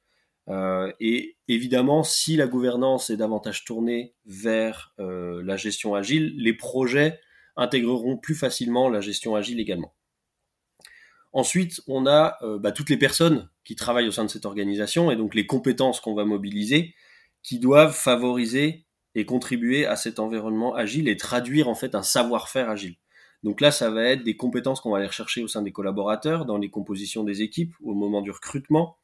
euh, 0.49 0.91
et 0.99 1.37
évidemment, 1.47 2.03
si 2.03 2.35
la 2.35 2.47
gouvernance 2.47 3.09
est 3.09 3.17
davantage 3.17 3.65
tournée 3.65 4.15
vers 4.25 4.93
euh, 4.99 5.43
la 5.43 5.57
gestion 5.57 5.93
agile, 5.93 6.33
les 6.37 6.53
projets 6.53 7.19
intégreront 7.55 8.17
plus 8.17 8.35
facilement 8.35 8.89
la 8.89 9.01
gestion 9.01 9.35
agile 9.35 9.59
également. 9.59 9.93
Ensuite, 11.31 11.81
on 11.88 12.07
a 12.07 12.38
euh, 12.41 12.57
bah, 12.57 12.71
toutes 12.71 12.89
les 12.89 12.98
personnes 12.98 13.50
qui 13.63 13.75
travaillent 13.75 14.07
au 14.07 14.12
sein 14.12 14.25
de 14.25 14.29
cette 14.29 14.45
organisation 14.45 15.12
et 15.12 15.15
donc 15.15 15.36
les 15.36 15.45
compétences 15.45 16.00
qu'on 16.00 16.15
va 16.15 16.25
mobiliser 16.25 16.95
qui 17.43 17.59
doivent 17.59 17.95
favoriser 17.95 18.86
et 19.15 19.25
contribuer 19.25 19.86
à 19.86 19.95
cet 19.95 20.19
environnement 20.19 20.75
agile 20.75 21.07
et 21.07 21.17
traduire 21.17 21.67
en 21.67 21.75
fait 21.75 21.95
un 21.95 22.03
savoir-faire 22.03 22.69
agile. 22.69 22.95
Donc 23.43 23.62
là, 23.62 23.71
ça 23.71 23.89
va 23.89 24.03
être 24.03 24.24
des 24.24 24.36
compétences 24.36 24.81
qu'on 24.81 24.91
va 24.91 24.98
aller 24.98 25.07
rechercher 25.07 25.43
au 25.43 25.48
sein 25.48 25.62
des 25.62 25.71
collaborateurs, 25.71 26.45
dans 26.45 26.57
les 26.57 26.69
compositions 26.69 27.24
des 27.24 27.41
équipes, 27.41 27.74
au 27.81 27.93
moment 27.93 28.21
du 28.21 28.31
recrutement, 28.31 28.98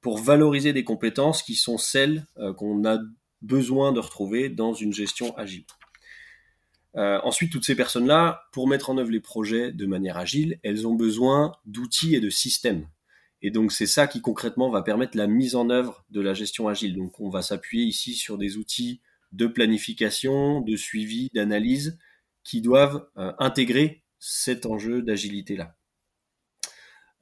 pour 0.00 0.18
valoriser 0.18 0.72
des 0.72 0.84
compétences 0.84 1.42
qui 1.42 1.54
sont 1.54 1.78
celles 1.78 2.26
euh, 2.38 2.52
qu'on 2.52 2.84
a 2.84 2.98
besoin 3.42 3.92
de 3.92 4.00
retrouver 4.00 4.50
dans 4.50 4.74
une 4.74 4.92
gestion 4.92 5.36
agile. 5.36 5.64
Euh, 6.96 7.20
ensuite, 7.22 7.52
toutes 7.52 7.64
ces 7.64 7.76
personnes-là, 7.76 8.42
pour 8.52 8.66
mettre 8.66 8.90
en 8.90 8.98
œuvre 8.98 9.10
les 9.10 9.20
projets 9.20 9.72
de 9.72 9.86
manière 9.86 10.16
agile, 10.16 10.58
elles 10.62 10.86
ont 10.86 10.94
besoin 10.94 11.52
d'outils 11.64 12.14
et 12.14 12.20
de 12.20 12.30
systèmes. 12.30 12.88
Et 13.42 13.50
donc, 13.50 13.72
c'est 13.72 13.86
ça 13.86 14.06
qui 14.06 14.20
concrètement 14.20 14.70
va 14.70 14.82
permettre 14.82 15.16
la 15.16 15.26
mise 15.26 15.54
en 15.54 15.70
œuvre 15.70 16.04
de 16.10 16.20
la 16.20 16.34
gestion 16.34 16.68
agile. 16.68 16.96
Donc, 16.96 17.20
on 17.20 17.30
va 17.30 17.42
s'appuyer 17.42 17.84
ici 17.84 18.14
sur 18.14 18.38
des 18.38 18.56
outils 18.56 19.00
de 19.32 19.46
planification, 19.46 20.60
de 20.60 20.76
suivi, 20.76 21.30
d'analyse, 21.32 21.98
qui 22.42 22.60
doivent 22.60 23.06
euh, 23.16 23.32
intégrer 23.38 24.02
cet 24.18 24.66
enjeu 24.66 25.00
d'agilité-là. 25.02 25.76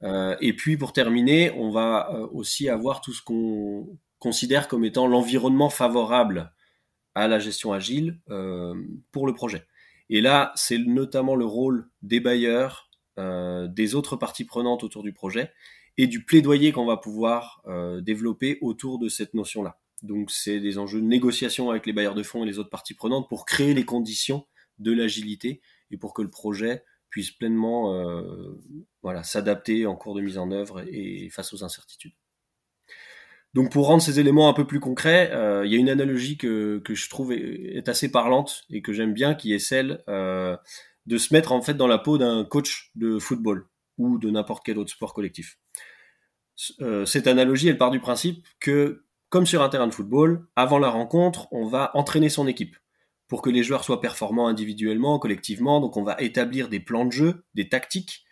Euh, 0.01 0.35
et 0.41 0.53
puis 0.53 0.77
pour 0.77 0.93
terminer, 0.93 1.51
on 1.51 1.71
va 1.71 2.09
aussi 2.31 2.69
avoir 2.69 3.01
tout 3.01 3.13
ce 3.13 3.21
qu'on 3.21 3.99
considère 4.17 4.67
comme 4.67 4.85
étant 4.85 5.07
l'environnement 5.07 5.69
favorable 5.69 6.53
à 7.15 7.27
la 7.27 7.39
gestion 7.39 7.73
agile 7.73 8.19
euh, 8.29 8.75
pour 9.11 9.27
le 9.27 9.33
projet. 9.33 9.65
Et 10.09 10.21
là, 10.21 10.51
c'est 10.55 10.77
notamment 10.77 11.35
le 11.35 11.45
rôle 11.45 11.87
des 12.01 12.19
bailleurs, 12.19 12.89
des 13.17 13.95
autres 13.95 14.15
parties 14.15 14.45
prenantes 14.45 14.83
autour 14.85 15.03
du 15.03 15.11
projet 15.11 15.51
et 15.97 16.07
du 16.07 16.23
plaidoyer 16.23 16.71
qu'on 16.71 16.85
va 16.85 16.95
pouvoir 16.95 17.61
développer 18.01 18.57
autour 18.61 18.97
de 18.97 19.09
cette 19.09 19.33
notion-là. 19.33 19.77
Donc 20.01 20.31
c'est 20.31 20.59
des 20.59 20.77
enjeux 20.77 21.01
de 21.01 21.05
négociation 21.05 21.69
avec 21.69 21.85
les 21.85 21.93
bailleurs 21.93 22.15
de 22.15 22.23
fonds 22.23 22.43
et 22.43 22.47
les 22.47 22.59
autres 22.59 22.69
parties 22.69 22.93
prenantes 22.93 23.27
pour 23.27 23.45
créer 23.45 23.73
les 23.73 23.85
conditions 23.85 24.47
de 24.79 24.91
l'agilité 24.93 25.61
et 25.91 25.97
pour 25.97 26.13
que 26.13 26.21
le 26.21 26.29
projet 26.29 26.83
puisse 27.09 27.31
pleinement 27.31 27.93
euh, 27.93 28.61
voilà, 29.01 29.23
s'adapter 29.23 29.85
en 29.85 29.95
cours 29.95 30.15
de 30.15 30.21
mise 30.21 30.37
en 30.37 30.51
œuvre 30.51 30.83
et, 30.87 31.29
face 31.29 31.53
aux 31.53 31.63
incertitudes. 31.63 32.13
Donc 33.53 33.71
pour 33.71 33.87
rendre 33.87 34.01
ces 34.01 34.19
éléments 34.19 34.47
un 34.47 34.53
peu 34.53 34.65
plus 34.65 34.79
concrets, 34.79 35.31
euh, 35.31 35.65
il 35.65 35.71
y 35.71 35.75
a 35.75 35.79
une 35.79 35.89
analogie 35.89 36.37
que, 36.37 36.81
je 36.87 37.09
trouve 37.09 37.31
est, 37.33 37.87
assez 37.89 38.11
parlante 38.11 38.63
et 38.69 38.81
que 38.81 38.93
j'aime 38.93 39.13
bien, 39.13 39.33
qui 39.33 39.53
est 39.53 39.59
celle 39.59 40.03
euh, 40.07 40.55
de 41.07 41.17
se 41.17 41.33
mettre 41.33 41.51
en 41.51 41.61
fait 41.61 41.73
dans 41.73 41.87
la 41.87 41.97
peau 41.97 42.17
d'un 42.17 42.45
coach 42.45 42.91
de 42.95 43.17
football 43.17 43.67
ou 43.97 44.19
de 44.19 44.29
n'importe 44.29 44.63
quel 44.65 44.77
autre 44.77 44.91
sport 44.91 45.13
collectif. 45.13 45.57
cette 47.05 47.27
analogie, 47.27 47.69
elle 47.69 47.77
part 47.77 47.91
du 47.91 47.99
principe 47.99 48.47
que, 48.59 49.03
comme 49.29 49.45
sur 49.45 49.63
un 49.63 49.69
terrain 49.69 49.87
de 49.87 49.93
football, 49.93 50.47
avant 50.55 50.77
la 50.77 50.89
rencontre, 50.89 51.47
on 51.51 51.65
va 51.65 51.91
entraîner 51.95 52.29
son 52.29 52.47
équipe 52.47 52.75
pour 53.29 53.41
que 53.41 53.49
les 53.49 53.63
joueurs 53.63 53.85
soient 53.85 54.01
performants 54.01 54.47
individuellement, 54.47 55.19
collectivement. 55.19 55.79
Donc 55.79 55.95
on 55.95 56.03
va 56.03 56.17
établir 56.19 56.67
des 56.67 56.79
plans 56.79 57.05
de 57.05 57.11
jeu, 57.11 57.45
des 57.53 57.69
tactiques. 57.69 58.25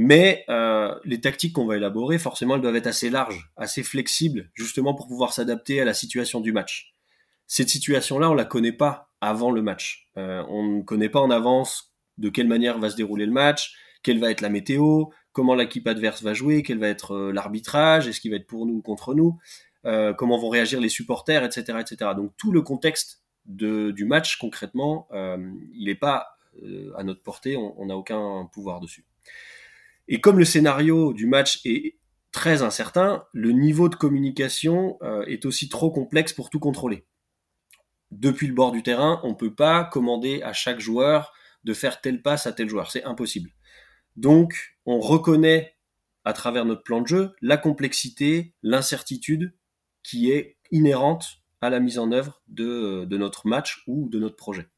Mais 0.00 0.44
euh, 0.48 0.94
les 1.02 1.20
tactiques 1.20 1.54
qu'on 1.54 1.66
va 1.66 1.76
élaborer, 1.76 2.18
forcément, 2.18 2.54
elles 2.54 2.60
doivent 2.60 2.76
être 2.76 2.86
assez 2.86 3.10
larges, 3.10 3.50
assez 3.56 3.82
flexibles, 3.82 4.48
justement 4.54 4.94
pour 4.94 5.08
pouvoir 5.08 5.32
s'adapter 5.32 5.80
à 5.80 5.84
la 5.84 5.92
situation 5.92 6.40
du 6.40 6.52
match. 6.52 6.94
Cette 7.48 7.68
situation-là, 7.68 8.30
on 8.30 8.34
la 8.34 8.44
connaît 8.44 8.70
pas 8.70 9.10
avant 9.20 9.50
le 9.50 9.60
match. 9.60 10.08
Euh, 10.16 10.44
on 10.48 10.62
ne 10.62 10.82
connaît 10.82 11.08
pas 11.08 11.18
en 11.18 11.32
avance 11.32 11.96
de 12.16 12.28
quelle 12.28 12.46
manière 12.46 12.78
va 12.78 12.90
se 12.90 12.94
dérouler 12.94 13.26
le 13.26 13.32
match, 13.32 13.74
quelle 14.04 14.20
va 14.20 14.30
être 14.30 14.40
la 14.40 14.50
météo, 14.50 15.06
comment 15.32 15.56
l'équipe 15.56 15.88
adverse 15.88 16.22
va 16.22 16.32
jouer, 16.32 16.62
quel 16.62 16.78
va 16.78 16.86
être 16.86 17.16
euh, 17.16 17.32
l'arbitrage, 17.32 18.06
est-ce 18.06 18.20
qu'il 18.20 18.30
va 18.30 18.36
être 18.36 18.46
pour 18.46 18.66
nous 18.66 18.74
ou 18.74 18.82
contre 18.82 19.14
nous, 19.16 19.36
comment 20.16 20.38
vont 20.38 20.48
réagir 20.48 20.80
les 20.80 20.90
supporters, 20.90 21.42
etc., 21.42 21.76
etc. 21.80 22.12
Donc 22.14 22.30
tout 22.36 22.52
le 22.52 22.62
contexte 22.62 23.24
du 23.46 24.04
match 24.04 24.36
concrètement, 24.36 25.08
il 25.72 25.86
n'est 25.86 25.94
pas 25.94 26.36
à 26.94 27.02
notre 27.04 27.22
portée, 27.22 27.56
on 27.56 27.86
n'a 27.86 27.96
aucun 27.96 28.48
pouvoir 28.52 28.80
dessus. 28.80 29.06
Et 30.08 30.20
comme 30.20 30.38
le 30.38 30.44
scénario 30.44 31.12
du 31.12 31.26
match 31.26 31.60
est 31.64 31.96
très 32.32 32.62
incertain, 32.62 33.24
le 33.32 33.52
niveau 33.52 33.88
de 33.88 33.94
communication 33.94 34.98
euh, 35.02 35.24
est 35.26 35.44
aussi 35.44 35.68
trop 35.68 35.90
complexe 35.90 36.32
pour 36.32 36.50
tout 36.50 36.60
contrôler. 36.60 37.06
Depuis 38.10 38.46
le 38.46 38.54
bord 38.54 38.72
du 38.72 38.82
terrain, 38.82 39.20
on 39.22 39.30
ne 39.30 39.34
peut 39.34 39.54
pas 39.54 39.84
commander 39.84 40.42
à 40.42 40.52
chaque 40.52 40.80
joueur 40.80 41.32
de 41.64 41.74
faire 41.74 42.00
telle 42.00 42.22
passe 42.22 42.46
à 42.46 42.52
tel 42.52 42.68
joueur, 42.68 42.90
c'est 42.90 43.04
impossible. 43.04 43.50
Donc, 44.16 44.76
on 44.86 45.00
reconnaît 45.00 45.76
à 46.24 46.32
travers 46.32 46.64
notre 46.64 46.82
plan 46.82 47.00
de 47.00 47.06
jeu 47.06 47.34
la 47.40 47.56
complexité, 47.56 48.54
l'incertitude 48.62 49.54
qui 50.02 50.30
est 50.30 50.58
inhérente 50.70 51.38
à 51.60 51.70
la 51.70 51.80
mise 51.80 51.98
en 51.98 52.12
œuvre 52.12 52.42
de, 52.48 53.06
notre 53.10 53.46
match 53.46 53.82
ou 53.86 54.08
de 54.08 54.18
notre 54.18 54.36
projet. 54.36 54.68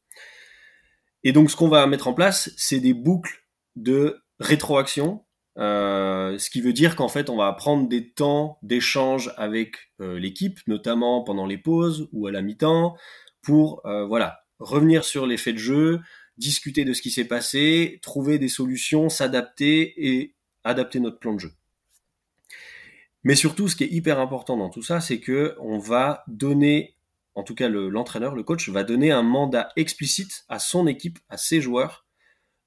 Et 1.25 1.33
donc 1.33 1.51
ce 1.51 1.57
qu'on 1.57 1.69
va 1.69 1.87
mettre 1.87 2.09
en 2.09 2.15
place, 2.15 2.51
c'est 2.57 2.81
des 2.81 2.95
boucles 2.95 3.45
de 3.77 4.23
rétroaction, 4.41 5.25
euh, 5.59 6.39
ce 6.39 6.49
qui 6.49 6.61
veut 6.61 6.73
dire 6.73 6.97
qu'en 6.97 7.09
fait 7.09 7.29
on 7.29 7.37
va 7.37 7.53
prendre 7.53 7.89
des 7.89 8.11
temps 8.11 8.59
d'échange 8.63 9.33
avec 9.37 9.93
euh, 10.01 10.19
l'équipe, 10.19 10.59
notamment 10.67 11.23
pendant 11.23 11.47
les 11.47 11.59
pauses 11.59 12.09
ou 12.13 12.27
à 12.27 12.33
la 12.33 12.41
mi-temps, 12.41 12.97
pour 13.43 13.85
euh, 13.87 14.07
voilà 14.07 14.41
revenir 14.59 15.05
sur 15.05 15.27
les 15.27 15.37
faits 15.37 15.55
de 15.55 15.61
jeu, 15.61 16.01
discuter 16.39 16.85
de 16.85 16.93
ce 16.95 17.03
qui 17.03 17.11
s'est 17.11 17.27
passé, 17.27 17.99
trouver 18.03 18.39
des 18.39 18.49
solutions, 18.49 19.09
s'adapter 19.09 19.95
et 19.97 20.35
adapter 20.65 21.01
notre 21.01 21.19
plan 21.19 21.35
de 21.35 21.41
jeu. 21.41 21.53
Mais 23.23 23.35
surtout, 23.35 23.69
ce 23.69 23.77
qui 23.77 23.85
est 23.85 23.91
hyper 23.93 24.19
important 24.19 24.57
dans 24.57 24.71
tout 24.71 24.83
ça, 24.83 25.01
c'est 25.01 25.21
que 25.21 25.55
on 25.61 25.79
va 25.79 26.25
donner, 26.27 26.97
en 27.35 27.43
tout 27.43 27.55
cas 27.55 27.69
l'entraîneur, 27.69 28.35
le, 28.35 28.43
coach, 28.43 28.69
va 28.71 28.83
donner 28.83 29.11
un 29.11 29.23
mandat 29.23 29.71
explicite 29.77 30.45
à 30.49 30.59
son 30.59 30.87
équipe, 30.87 31.19
à 31.29 31.37
ses 31.37 31.61
joueurs, 31.61 32.07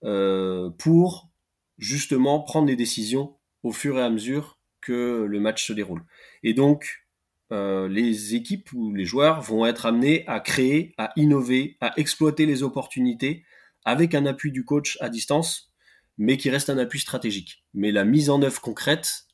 pour 0.02 1.33
justement 1.78 2.40
prendre 2.42 2.68
des 2.68 2.76
décisions 2.76 3.38
au 3.64 3.72
fur 3.72 3.98
et 3.98 4.02
à 4.02 4.10
mesure 4.10 4.60
que 4.82 5.26
le 5.28 5.40
match 5.40 5.66
se 5.66 5.74
déroule. 5.74 6.04
Et 6.44 6.54
donc, 6.54 7.04
euh, 7.52 7.88
les 7.88 8.36
équipes 8.36 8.72
ou 8.74 8.94
les 8.94 9.06
joueurs 9.06 9.42
vont 9.42 9.66
être 9.66 9.86
amenés 9.86 10.24
à 10.28 10.40
créer, 10.40 10.94
à 10.98 11.12
innover, 11.16 11.78
à 11.82 11.94
exploiter 11.98 12.46
les 12.46 12.64
opportunités 12.64 13.46
avec 13.86 14.16
un 14.16 14.26
appui 14.26 14.52
du 14.52 14.66
coach 14.66 14.98
à 15.02 15.10
distance, 15.10 15.72
mais 16.18 16.38
qui 16.38 16.50
reste 16.50 16.70
un 16.70 16.78
appui 16.78 17.00
stratégique. 17.00 17.64
Mais 17.74 17.92
la 17.92 18.06
mise 18.06 18.30
en 18.30 18.42
œuvre 18.42 18.62
concrète, 18.62 19.26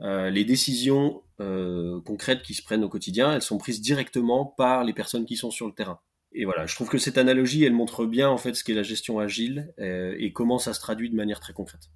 euh, 0.00 0.30
les 0.30 0.44
décisions 0.44 1.22
euh, 1.40 2.00
concrètes 2.02 2.42
qui 2.42 2.54
se 2.54 2.62
prennent 2.62 2.84
au 2.84 2.88
quotidien, 2.88 3.32
elles 3.32 3.42
sont 3.42 3.58
prises 3.58 3.80
directement 3.80 4.44
par 4.44 4.84
les 4.84 4.92
personnes 4.92 5.26
qui 5.26 5.36
sont 5.36 5.50
sur 5.50 5.66
le 5.66 5.72
terrain. 5.72 6.00
Et 6.34 6.44
voilà, 6.44 6.66
je 6.66 6.74
trouve 6.74 6.88
que 6.88 6.98
cette 6.98 7.16
analogie, 7.16 7.64
elle 7.64 7.72
montre 7.72 8.06
bien 8.06 8.28
en 8.28 8.36
fait 8.36 8.54
ce 8.54 8.64
qu'est 8.64 8.74
la 8.74 8.82
gestion 8.82 9.18
agile 9.18 9.72
euh, 9.78 10.14
et 10.18 10.32
comment 10.32 10.58
ça 10.58 10.74
se 10.74 10.80
traduit 10.80 11.08
de 11.08 11.16
manière 11.16 11.40
très 11.40 11.52
concrète. 11.52 11.88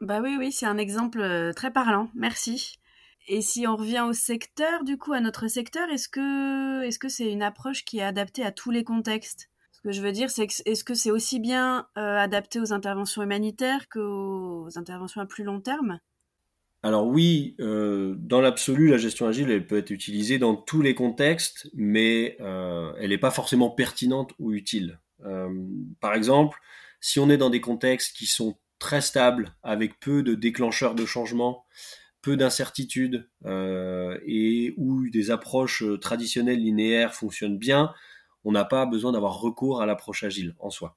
Bah 0.00 0.20
oui, 0.22 0.36
oui, 0.38 0.52
c'est 0.52 0.66
un 0.66 0.78
exemple 0.78 1.52
très 1.54 1.72
parlant. 1.72 2.10
Merci. 2.14 2.78
Et 3.28 3.42
si 3.42 3.66
on 3.66 3.76
revient 3.76 4.04
au 4.08 4.12
secteur, 4.12 4.84
du 4.84 4.96
coup, 4.96 5.12
à 5.12 5.20
notre 5.20 5.46
secteur, 5.48 5.88
est-ce 5.90 6.08
que 6.08 7.08
c'est 7.08 7.30
une 7.30 7.42
approche 7.42 7.84
qui 7.84 7.98
est 7.98 8.02
adaptée 8.02 8.44
à 8.44 8.52
tous 8.52 8.70
les 8.70 8.84
contextes? 8.84 9.50
Ce 9.80 9.88
que 9.88 9.92
je 9.92 10.02
veux 10.02 10.12
dire, 10.12 10.30
c'est 10.30 10.46
que, 10.46 10.52
est-ce 10.66 10.84
que 10.84 10.92
c'est 10.92 11.10
aussi 11.10 11.40
bien 11.40 11.86
euh, 11.96 12.18
adapté 12.18 12.60
aux 12.60 12.74
interventions 12.74 13.22
humanitaires 13.22 13.88
qu'aux 13.88 14.68
interventions 14.76 15.22
à 15.22 15.26
plus 15.26 15.42
long 15.42 15.60
terme? 15.60 16.00
Alors 16.82 17.06
oui, 17.06 17.56
euh, 17.60 18.14
dans 18.18 18.40
l'absolu, 18.40 18.88
la 18.88 18.96
gestion 18.96 19.26
agile, 19.26 19.50
elle 19.50 19.66
peut 19.66 19.76
être 19.76 19.90
utilisée 19.90 20.38
dans 20.38 20.56
tous 20.56 20.80
les 20.80 20.94
contextes, 20.94 21.68
mais 21.74 22.36
euh, 22.40 22.92
elle 22.98 23.10
n'est 23.10 23.18
pas 23.18 23.30
forcément 23.30 23.70
pertinente 23.70 24.32
ou 24.38 24.52
utile. 24.52 24.98
par 26.00 26.14
exemple, 26.14 26.58
si 27.00 27.18
on 27.20 27.28
est 27.28 27.36
dans 27.36 27.50
des 27.50 27.60
contextes 27.60 28.16
qui 28.16 28.26
sont 28.26 28.56
très 28.78 29.00
stables, 29.02 29.54
avec 29.62 30.00
peu 30.00 30.22
de 30.22 30.34
déclencheurs 30.34 30.94
de 30.94 31.04
changement, 31.04 31.66
peu 32.22 32.36
d'incertitudes 32.36 33.28
euh, 33.46 34.18
et 34.26 34.74
où 34.76 35.08
des 35.10 35.30
approches 35.30 35.82
euh, 35.82 35.98
traditionnelles 35.98 36.60
linéaires 36.60 37.14
fonctionnent 37.14 37.58
bien, 37.58 37.94
on 38.44 38.52
n'a 38.52 38.64
pas 38.64 38.86
besoin 38.86 39.12
d'avoir 39.12 39.40
recours 39.40 39.80
à 39.80 39.86
l'approche 39.86 40.24
agile 40.24 40.54
en 40.58 40.70
soi. 40.70 40.96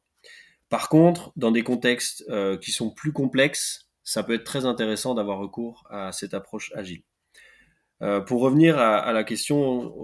Par 0.69 0.89
contre, 0.89 1.31
dans 1.35 1.51
des 1.51 1.63
contextes 1.63 2.25
euh, 2.29 2.57
qui 2.57 2.71
sont 2.71 2.89
plus 2.89 3.11
complexes, 3.11 3.89
ça 4.03 4.23
peut 4.23 4.33
être 4.33 4.43
très 4.43 4.65
intéressant 4.65 5.15
d'avoir 5.15 5.39
recours 5.39 5.85
à 5.89 6.11
cette 6.11 6.33
approche 6.33 6.71
agile. 6.75 7.03
pour 8.27 8.41
revenir 8.41 8.77
à, 8.77 9.13
la 9.13 9.23
question 9.23 9.95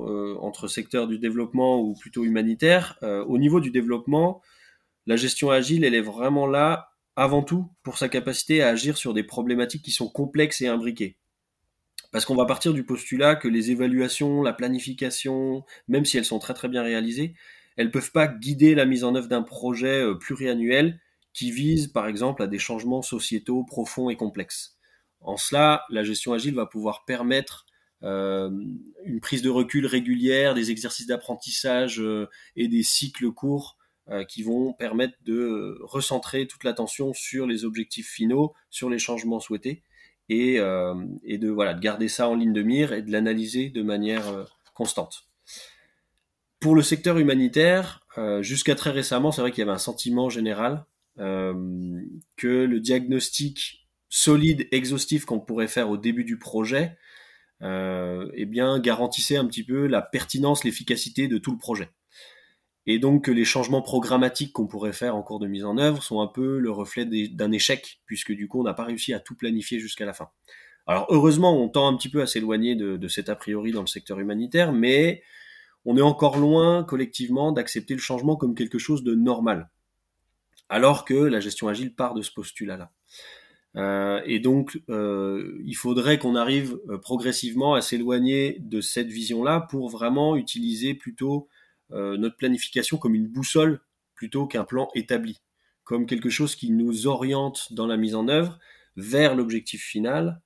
entre 0.41 0.67
secteur 0.67 1.07
du 1.07 1.19
développement 1.19 1.81
ou 1.81 1.95
plutôt 1.95 2.23
humanitaire, 2.23 2.97
au 3.01 3.37
niveau 3.37 3.59
du 3.59 3.71
développement, 3.71 4.41
la 5.05 5.15
gestion 5.15 5.49
agile, 5.49 5.83
elle 5.83 5.95
est 5.95 6.01
vraiment 6.01 6.47
là 6.47 6.91
avant 7.15 7.43
tout 7.43 7.69
pour 7.83 7.97
sa 7.97 8.07
capacité 8.07 8.61
à 8.61 8.69
agir 8.69 8.97
sur 8.97 9.13
des 9.13 9.23
problématiques 9.23 9.83
qui 9.83 9.91
sont 9.91 10.07
complexes 10.07 10.61
et 10.61 10.67
imbriquées. 10.67 11.17
Parce 12.11 12.25
qu'on 12.25 12.35
va 12.35 12.45
partir 12.45 12.73
du 12.73 12.85
postulat 12.85 13.35
que 13.35 13.47
les 13.47 13.71
évaluations, 13.71 14.41
la 14.41 14.53
planification, 14.53 15.63
même 15.87 16.05
si 16.05 16.17
elles 16.17 16.25
sont 16.25 16.39
très 16.39 16.53
très 16.53 16.69
bien 16.69 16.81
réalisées, 16.81 17.33
elles 17.75 17.87
ne 17.87 17.91
peuvent 17.91 18.11
pas 18.11 18.27
guider 18.27 18.73
la 18.73 18.85
mise 18.85 19.03
en 19.03 19.15
œuvre 19.15 19.27
d'un 19.27 19.41
projet 19.41 20.03
euh, 20.03 20.15
pluriannuel 20.15 20.99
qui 21.33 21.51
vise 21.51 21.87
par 21.87 22.07
exemple 22.07 22.43
à 22.43 22.47
des 22.47 22.59
changements 22.59 23.01
sociétaux 23.01 23.63
profonds 23.63 24.09
et 24.09 24.15
complexes. 24.15 24.77
En 25.21 25.37
cela, 25.37 25.83
la 25.89 26.03
gestion 26.03 26.33
agile 26.33 26.55
va 26.55 26.65
pouvoir 26.65 27.05
permettre 27.05 27.65
euh, 28.03 28.49
une 29.03 29.19
prise 29.19 29.41
de 29.41 29.49
recul 29.49 29.85
régulière, 29.85 30.53
des 30.53 30.71
exercices 30.71 31.07
d'apprentissage 31.07 31.99
euh, 31.99 32.29
et 32.55 32.69
des 32.69 32.83
cycles 32.83 33.31
courts 33.31 33.77
euh, 34.09 34.23
qui 34.23 34.41
vont 34.41 34.71
permettre 34.73 35.15
de 35.25 35.77
recentrer 35.81 36.47
toute 36.47 36.63
l'attention 36.63 37.13
sur 37.13 37.45
les 37.45 37.65
objectifs 37.65 38.09
finaux, 38.09 38.53
sur 38.69 38.89
les 38.89 38.99
changements 38.99 39.39
souhaités, 39.39 39.83
et, 40.29 40.59
de, 40.59 41.49
voilà, 41.49 41.73
de 41.73 41.79
garder 41.79 42.07
ça 42.07 42.29
en 42.29 42.35
ligne 42.35 42.53
de 42.53 42.61
mire 42.61 42.93
et 42.93 43.01
de 43.01 43.11
l'analyser 43.11 43.69
de 43.69 43.81
manière 43.81 44.45
constante. 44.75 45.23
Pour 46.59 46.75
le 46.75 46.83
secteur 46.83 47.17
humanitaire, 47.17 48.05
jusqu'à 48.41 48.75
très 48.75 48.91
récemment, 48.91 49.31
c'est 49.31 49.41
vrai 49.41 49.49
qu'il 49.49 49.61
y 49.61 49.63
avait 49.63 49.71
un 49.71 49.79
sentiment 49.79 50.29
général 50.29 50.85
que 51.19 52.47
le 52.47 52.79
diagnostic 52.79 53.87
solide, 54.09 54.67
exhaustif 54.71 55.25
qu'on 55.25 55.39
pourrait 55.39 55.67
faire 55.67 55.89
au 55.89 55.97
début 55.97 56.23
du 56.23 56.39
projet, 56.39 56.97
eh 57.61 58.45
bien, 58.45 58.79
garantissait 58.79 59.37
un 59.37 59.45
petit 59.45 59.63
peu 59.63 59.87
la 59.87 60.01
pertinence, 60.01 60.63
l'efficacité 60.63 61.27
de 61.27 61.37
tout 61.37 61.51
le 61.51 61.57
projet 61.57 61.89
et 62.91 62.97
donc 62.97 63.27
les 63.27 63.45
changements 63.45 63.83
programmatiques 63.83 64.51
qu'on 64.51 64.65
pourrait 64.65 64.93
faire 64.93 65.15
en 65.15 65.21
cours 65.21 65.39
de 65.39 65.45
mise 65.45 65.63
en 65.63 65.77
œuvre 65.77 66.01
sont 66.01 66.21
un 66.21 66.27
peu 66.27 66.57
le 66.57 66.71
reflet 66.71 67.05
d'un 67.05 67.51
échec, 67.51 68.01
puisque 68.07 68.31
du 68.31 68.47
coup 68.47 68.61
on 68.61 68.63
n'a 68.63 68.73
pas 68.73 68.85
réussi 68.85 69.13
à 69.13 69.19
tout 69.19 69.35
planifier 69.35 69.79
jusqu'à 69.79 70.07
la 70.07 70.13
fin. 70.13 70.29
Alors 70.87 71.05
heureusement, 71.09 71.55
on 71.55 71.69
tend 71.69 71.87
un 71.87 71.95
petit 71.95 72.09
peu 72.09 72.19
à 72.19 72.25
s'éloigner 72.25 72.75
de, 72.75 73.07
cet 73.07 73.29
a 73.29 73.35
priori 73.35 73.71
dans 73.71 73.81
le 73.81 73.87
secteur 73.87 74.19
humanitaire, 74.19 74.73
mais 74.73 75.21
on 75.85 75.97
est 75.97 76.01
encore 76.01 76.39
loin 76.39 76.83
collectivement 76.83 77.51
d'accepter 77.51 77.93
le 77.93 77.99
changement 77.99 78.35
comme 78.35 78.55
quelque 78.55 78.79
chose 78.79 79.03
de 79.03 79.13
normal, 79.13 79.69
alors 80.69 81.03
que 81.03 81.15
la 81.15 81.39
gestion 81.39 81.67
agile 81.67 81.93
part 81.93 82.13
de 82.13 82.21
ce 82.21 82.31
postulat-là. 82.31 82.91
Euh, 83.75 84.21
et 84.25 84.39
donc, 84.39 84.81
euh, 84.89 85.59
il 85.65 85.75
faudrait 85.75 86.17
qu'on 86.17 86.35
arrive 86.35 86.79
euh, 86.89 86.97
progressivement 86.97 87.75
à 87.75 87.81
s'éloigner 87.81 88.57
de 88.59 88.81
cette 88.81 89.09
vision-là 89.09 89.61
pour 89.69 89.89
vraiment 89.89 90.35
utiliser 90.35 90.93
plutôt 90.93 91.47
notre 91.91 92.37
planification 92.37 92.97
comme 92.97 93.15
une 93.15 93.25
boussole 93.27 93.81
plutôt 94.13 94.45
qu'un 94.45 94.63
plan 94.63 94.89
établi, 94.93 95.41
comme 95.83 96.05
quelque 96.05 96.29
chose 96.29 96.55
qui 96.55 96.69
nous 96.69 97.07
oriente 97.07 97.73
dans 97.73 97.87
la 97.87 97.97
mise 97.97 98.13
en 98.13 98.27
œuvre 98.27 98.59
vers 98.95 99.33
l'objectif 99.33 99.81
final 99.81 100.39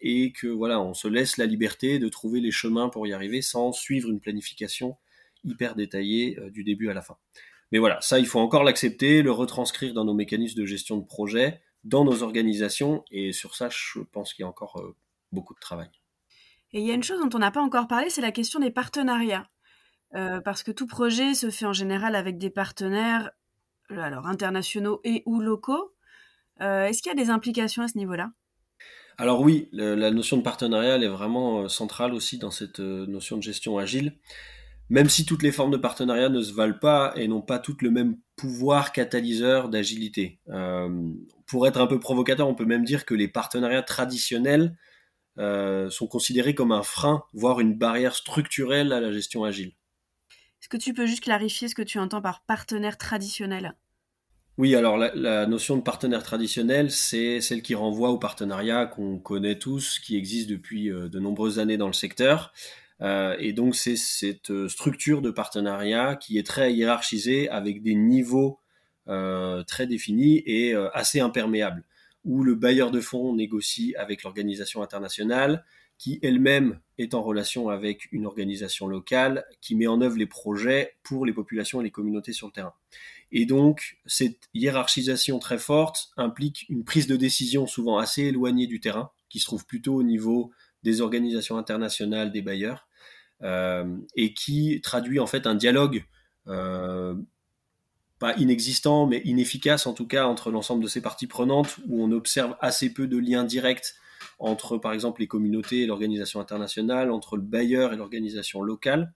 et 0.00 0.32
que 0.32 0.46
voilà, 0.46 0.80
on 0.80 0.94
se 0.94 1.06
laisse 1.06 1.36
la 1.36 1.44
liberté 1.44 1.98
de 1.98 2.08
trouver 2.08 2.40
les 2.40 2.50
chemins 2.50 2.88
pour 2.88 3.06
y 3.06 3.12
arriver 3.12 3.42
sans 3.42 3.72
suivre 3.72 4.08
une 4.08 4.20
planification 4.20 4.96
hyper 5.44 5.74
détaillée 5.74 6.38
du 6.50 6.64
début 6.64 6.88
à 6.88 6.94
la 6.94 7.02
fin. 7.02 7.18
Mais 7.72 7.78
voilà, 7.78 8.00
ça 8.00 8.18
il 8.18 8.26
faut 8.26 8.38
encore 8.38 8.62
l'accepter, 8.62 9.22
le 9.22 9.32
retranscrire 9.32 9.94
dans 9.94 10.04
nos 10.04 10.14
mécanismes 10.14 10.60
de 10.60 10.66
gestion 10.66 10.98
de 10.98 11.04
projet, 11.04 11.60
dans 11.82 12.04
nos 12.04 12.22
organisations 12.22 13.04
et 13.10 13.32
sur 13.32 13.56
ça 13.56 13.68
je 13.70 14.00
pense 14.00 14.34
qu'il 14.34 14.44
y 14.44 14.46
a 14.46 14.48
encore 14.48 14.80
beaucoup 15.32 15.54
de 15.54 15.60
travail. 15.60 15.88
Et 16.72 16.80
il 16.80 16.86
y 16.86 16.90
a 16.90 16.94
une 16.94 17.02
chose 17.02 17.20
dont 17.20 17.34
on 17.34 17.40
n'a 17.40 17.50
pas 17.50 17.60
encore 17.60 17.86
parlé, 17.86 18.08
c'est 18.08 18.22
la 18.22 18.32
question 18.32 18.60
des 18.60 18.70
partenariats. 18.70 19.46
Euh, 20.14 20.40
parce 20.40 20.62
que 20.62 20.70
tout 20.70 20.86
projet 20.86 21.32
se 21.34 21.50
fait 21.50 21.64
en 21.64 21.72
général 21.72 22.14
avec 22.14 22.36
des 22.36 22.50
partenaires 22.50 23.30
euh, 23.90 23.98
alors 23.98 24.26
internationaux 24.26 25.00
et 25.04 25.22
ou 25.24 25.40
locaux. 25.40 25.94
Euh, 26.60 26.84
est-ce 26.86 27.02
qu'il 27.02 27.10
y 27.10 27.18
a 27.18 27.22
des 27.22 27.30
implications 27.30 27.82
à 27.82 27.88
ce 27.88 27.96
niveau-là? 27.96 28.30
Alors 29.18 29.40
oui, 29.40 29.68
la 29.72 30.10
notion 30.10 30.38
de 30.38 30.42
partenariat 30.42 30.96
est 30.96 31.08
vraiment 31.08 31.68
centrale 31.68 32.14
aussi 32.14 32.38
dans 32.38 32.50
cette 32.50 32.80
notion 32.80 33.36
de 33.36 33.42
gestion 33.42 33.76
agile. 33.76 34.18
Même 34.92 35.08
si 35.08 35.24
toutes 35.24 35.42
les 35.42 35.52
formes 35.52 35.70
de 35.70 35.78
partenariat 35.78 36.28
ne 36.28 36.42
se 36.42 36.52
valent 36.52 36.78
pas 36.78 37.14
et 37.16 37.26
n'ont 37.26 37.40
pas 37.40 37.58
toutes 37.58 37.80
le 37.80 37.90
même 37.90 38.18
pouvoir 38.36 38.92
catalyseur 38.92 39.70
d'agilité. 39.70 40.38
pour 41.46 41.66
être 41.66 41.80
un 41.80 41.86
peu 41.86 41.98
provocateur, 41.98 42.46
on 42.46 42.54
peut 42.54 42.66
même 42.66 42.84
dire 42.84 43.06
que 43.06 43.14
les 43.14 43.26
partenariats 43.26 43.80
traditionnels 43.80 44.76
sont 45.38 46.06
considérés 46.06 46.54
comme 46.54 46.72
un 46.72 46.82
frein, 46.82 47.22
voire 47.32 47.60
une 47.60 47.72
barrière 47.72 48.14
structurelle 48.14 48.92
à 48.92 49.00
la 49.00 49.10
gestion 49.12 49.44
agile. 49.44 49.72
Est-ce 50.60 50.68
que 50.68 50.76
tu 50.76 50.92
peux 50.92 51.06
juste 51.06 51.22
clarifier 51.22 51.68
ce 51.68 51.74
que 51.74 51.80
tu 51.80 51.98
entends 51.98 52.20
par 52.20 52.44
partenaire 52.44 52.98
traditionnel? 52.98 53.74
Oui, 54.58 54.74
alors 54.74 54.98
la, 54.98 55.46
notion 55.46 55.78
de 55.78 55.82
partenaire 55.82 56.22
traditionnel, 56.22 56.90
c'est 56.90 57.40
celle 57.40 57.62
qui 57.62 57.74
renvoie 57.74 58.10
au 58.10 58.18
partenariat 58.18 58.84
qu'on 58.84 59.18
connaît 59.18 59.58
tous, 59.58 59.98
qui 59.98 60.18
existe 60.18 60.50
depuis 60.50 60.90
euh, 60.90 61.08
de 61.08 61.18
nombreuses 61.18 61.58
années 61.58 61.78
dans 61.78 61.86
le 61.86 61.94
secteur. 61.94 62.52
Euh, 63.00 63.36
et 63.38 63.52
donc 63.52 63.74
c'est 63.74 63.96
cette 63.96 64.50
euh, 64.50 64.68
structure 64.68 65.22
de 65.22 65.30
partenariat 65.30 66.16
qui 66.16 66.38
est 66.38 66.46
très 66.46 66.72
hiérarchisée 66.72 67.48
avec 67.48 67.82
des 67.82 67.94
niveaux 67.94 68.58
très 69.66 69.88
définis 69.88 70.44
et 70.46 70.76
assez 70.94 71.18
imperméables, 71.18 71.82
où 72.24 72.44
le 72.44 72.54
bailleur 72.54 72.92
de 72.92 73.00
fonds 73.00 73.34
négocie 73.34 73.96
avec 73.96 74.22
l'organisation 74.22 74.80
internationale, 74.80 75.64
qui 75.98 76.20
elle-même 76.22 76.80
est 76.98 77.14
en 77.14 77.22
relation 77.22 77.68
avec 77.68 78.10
une 78.12 78.26
organisation 78.26 78.86
locale 78.86 79.44
qui 79.60 79.74
met 79.74 79.86
en 79.86 80.00
œuvre 80.00 80.16
les 80.16 80.26
projets 80.26 80.96
pour 81.02 81.26
les 81.26 81.32
populations 81.32 81.80
et 81.80 81.84
les 81.84 81.90
communautés 81.90 82.32
sur 82.32 82.46
le 82.46 82.52
terrain. 82.52 82.74
Et 83.30 83.46
donc, 83.46 83.98
cette 84.04 84.48
hiérarchisation 84.52 85.38
très 85.38 85.58
forte 85.58 86.10
implique 86.16 86.66
une 86.68 86.84
prise 86.84 87.06
de 87.06 87.16
décision 87.16 87.66
souvent 87.66 87.98
assez 87.98 88.22
éloignée 88.22 88.66
du 88.66 88.78
terrain, 88.78 89.10
qui 89.28 89.38
se 89.38 89.46
trouve 89.46 89.64
plutôt 89.64 89.94
au 89.94 90.02
niveau 90.02 90.50
des 90.82 91.00
organisations 91.00 91.56
internationales, 91.58 92.32
des 92.32 92.42
bailleurs, 92.42 92.88
euh, 93.42 93.96
et 94.16 94.34
qui 94.34 94.80
traduit 94.82 95.18
en 95.18 95.26
fait 95.26 95.46
un 95.46 95.54
dialogue 95.54 96.04
euh, 96.48 97.14
pas 98.18 98.36
inexistant, 98.36 99.06
mais 99.06 99.20
inefficace 99.24 99.86
en 99.86 99.94
tout 99.94 100.06
cas 100.06 100.26
entre 100.26 100.50
l'ensemble 100.50 100.82
de 100.82 100.88
ces 100.88 101.00
parties 101.00 101.26
prenantes, 101.26 101.78
où 101.88 102.02
on 102.02 102.12
observe 102.12 102.56
assez 102.60 102.92
peu 102.92 103.06
de 103.06 103.18
liens 103.18 103.44
directs 103.44 103.94
entre, 104.38 104.78
par 104.78 104.92
exemple, 104.92 105.20
les 105.20 105.26
communautés 105.26 105.82
et 105.82 105.86
l'organisation 105.86 106.40
internationale, 106.40 107.10
entre 107.10 107.36
le 107.36 107.42
bailleur 107.42 107.92
et 107.92 107.96
l'organisation 107.96 108.62
locale, 108.62 109.12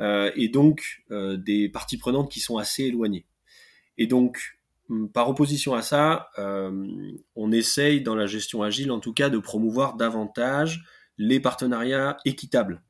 euh, 0.00 0.30
et 0.36 0.48
donc 0.48 1.02
des 1.10 1.68
parties 1.70 1.96
prenantes 1.96 2.30
qui 2.30 2.40
sont 2.40 2.58
assez 2.58 2.84
éloignées. 2.84 3.26
Et 3.96 4.06
donc, 4.06 4.57
par 5.12 5.28
opposition 5.28 5.74
à 5.74 5.82
ça, 5.82 6.28
euh, 6.38 6.86
on 7.36 7.52
essaye 7.52 8.02
dans 8.02 8.14
la 8.14 8.26
gestion 8.26 8.62
agile, 8.62 8.90
en 8.90 9.00
tout 9.00 9.12
cas, 9.12 9.28
de 9.30 9.38
promouvoir 9.38 9.96
davantage 9.96 10.84
les 11.18 11.40
partenariats 11.40 12.16
équitables, 12.24 12.82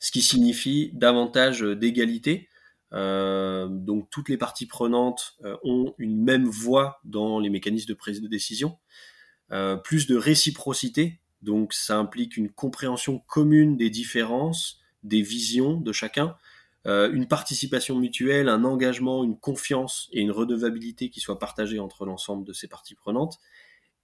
ce 0.00 0.10
qui 0.10 0.22
signifie 0.22 0.90
davantage 0.94 1.62
d'égalité. 1.62 2.48
donc 2.92 4.08
toutes 4.10 4.28
les 4.28 4.36
parties 4.36 4.66
prenantes 4.66 5.38
ont 5.62 5.94
une 5.98 6.22
même 6.22 6.46
voix 6.46 7.00
dans 7.04 7.38
les 7.40 7.50
mécanismes 7.50 7.88
de 7.88 7.94
prise 7.94 8.20
de 8.20 8.28
décision. 8.28 8.78
Euh, 9.50 9.76
plus 9.76 10.06
de 10.06 10.14
réciprocité, 10.14 11.20
donc 11.40 11.72
ça 11.72 11.96
implique 11.96 12.36
une 12.36 12.50
compréhension 12.50 13.20
commune 13.20 13.78
des 13.78 13.88
différences, 13.88 14.80
des 15.04 15.22
visions 15.22 15.80
de 15.80 15.90
chacun, 15.90 16.36
euh, 16.88 17.12
une 17.12 17.28
participation 17.28 17.96
mutuelle, 17.96 18.48
un 18.48 18.64
engagement, 18.64 19.22
une 19.22 19.38
confiance 19.38 20.08
et 20.12 20.20
une 20.20 20.32
redevabilité 20.32 21.10
qui 21.10 21.20
soient 21.20 21.38
partagées 21.38 21.78
entre 21.78 22.04
l'ensemble 22.04 22.44
de 22.44 22.52
ces 22.52 22.66
parties 22.68 22.94
prenantes. 22.94 23.38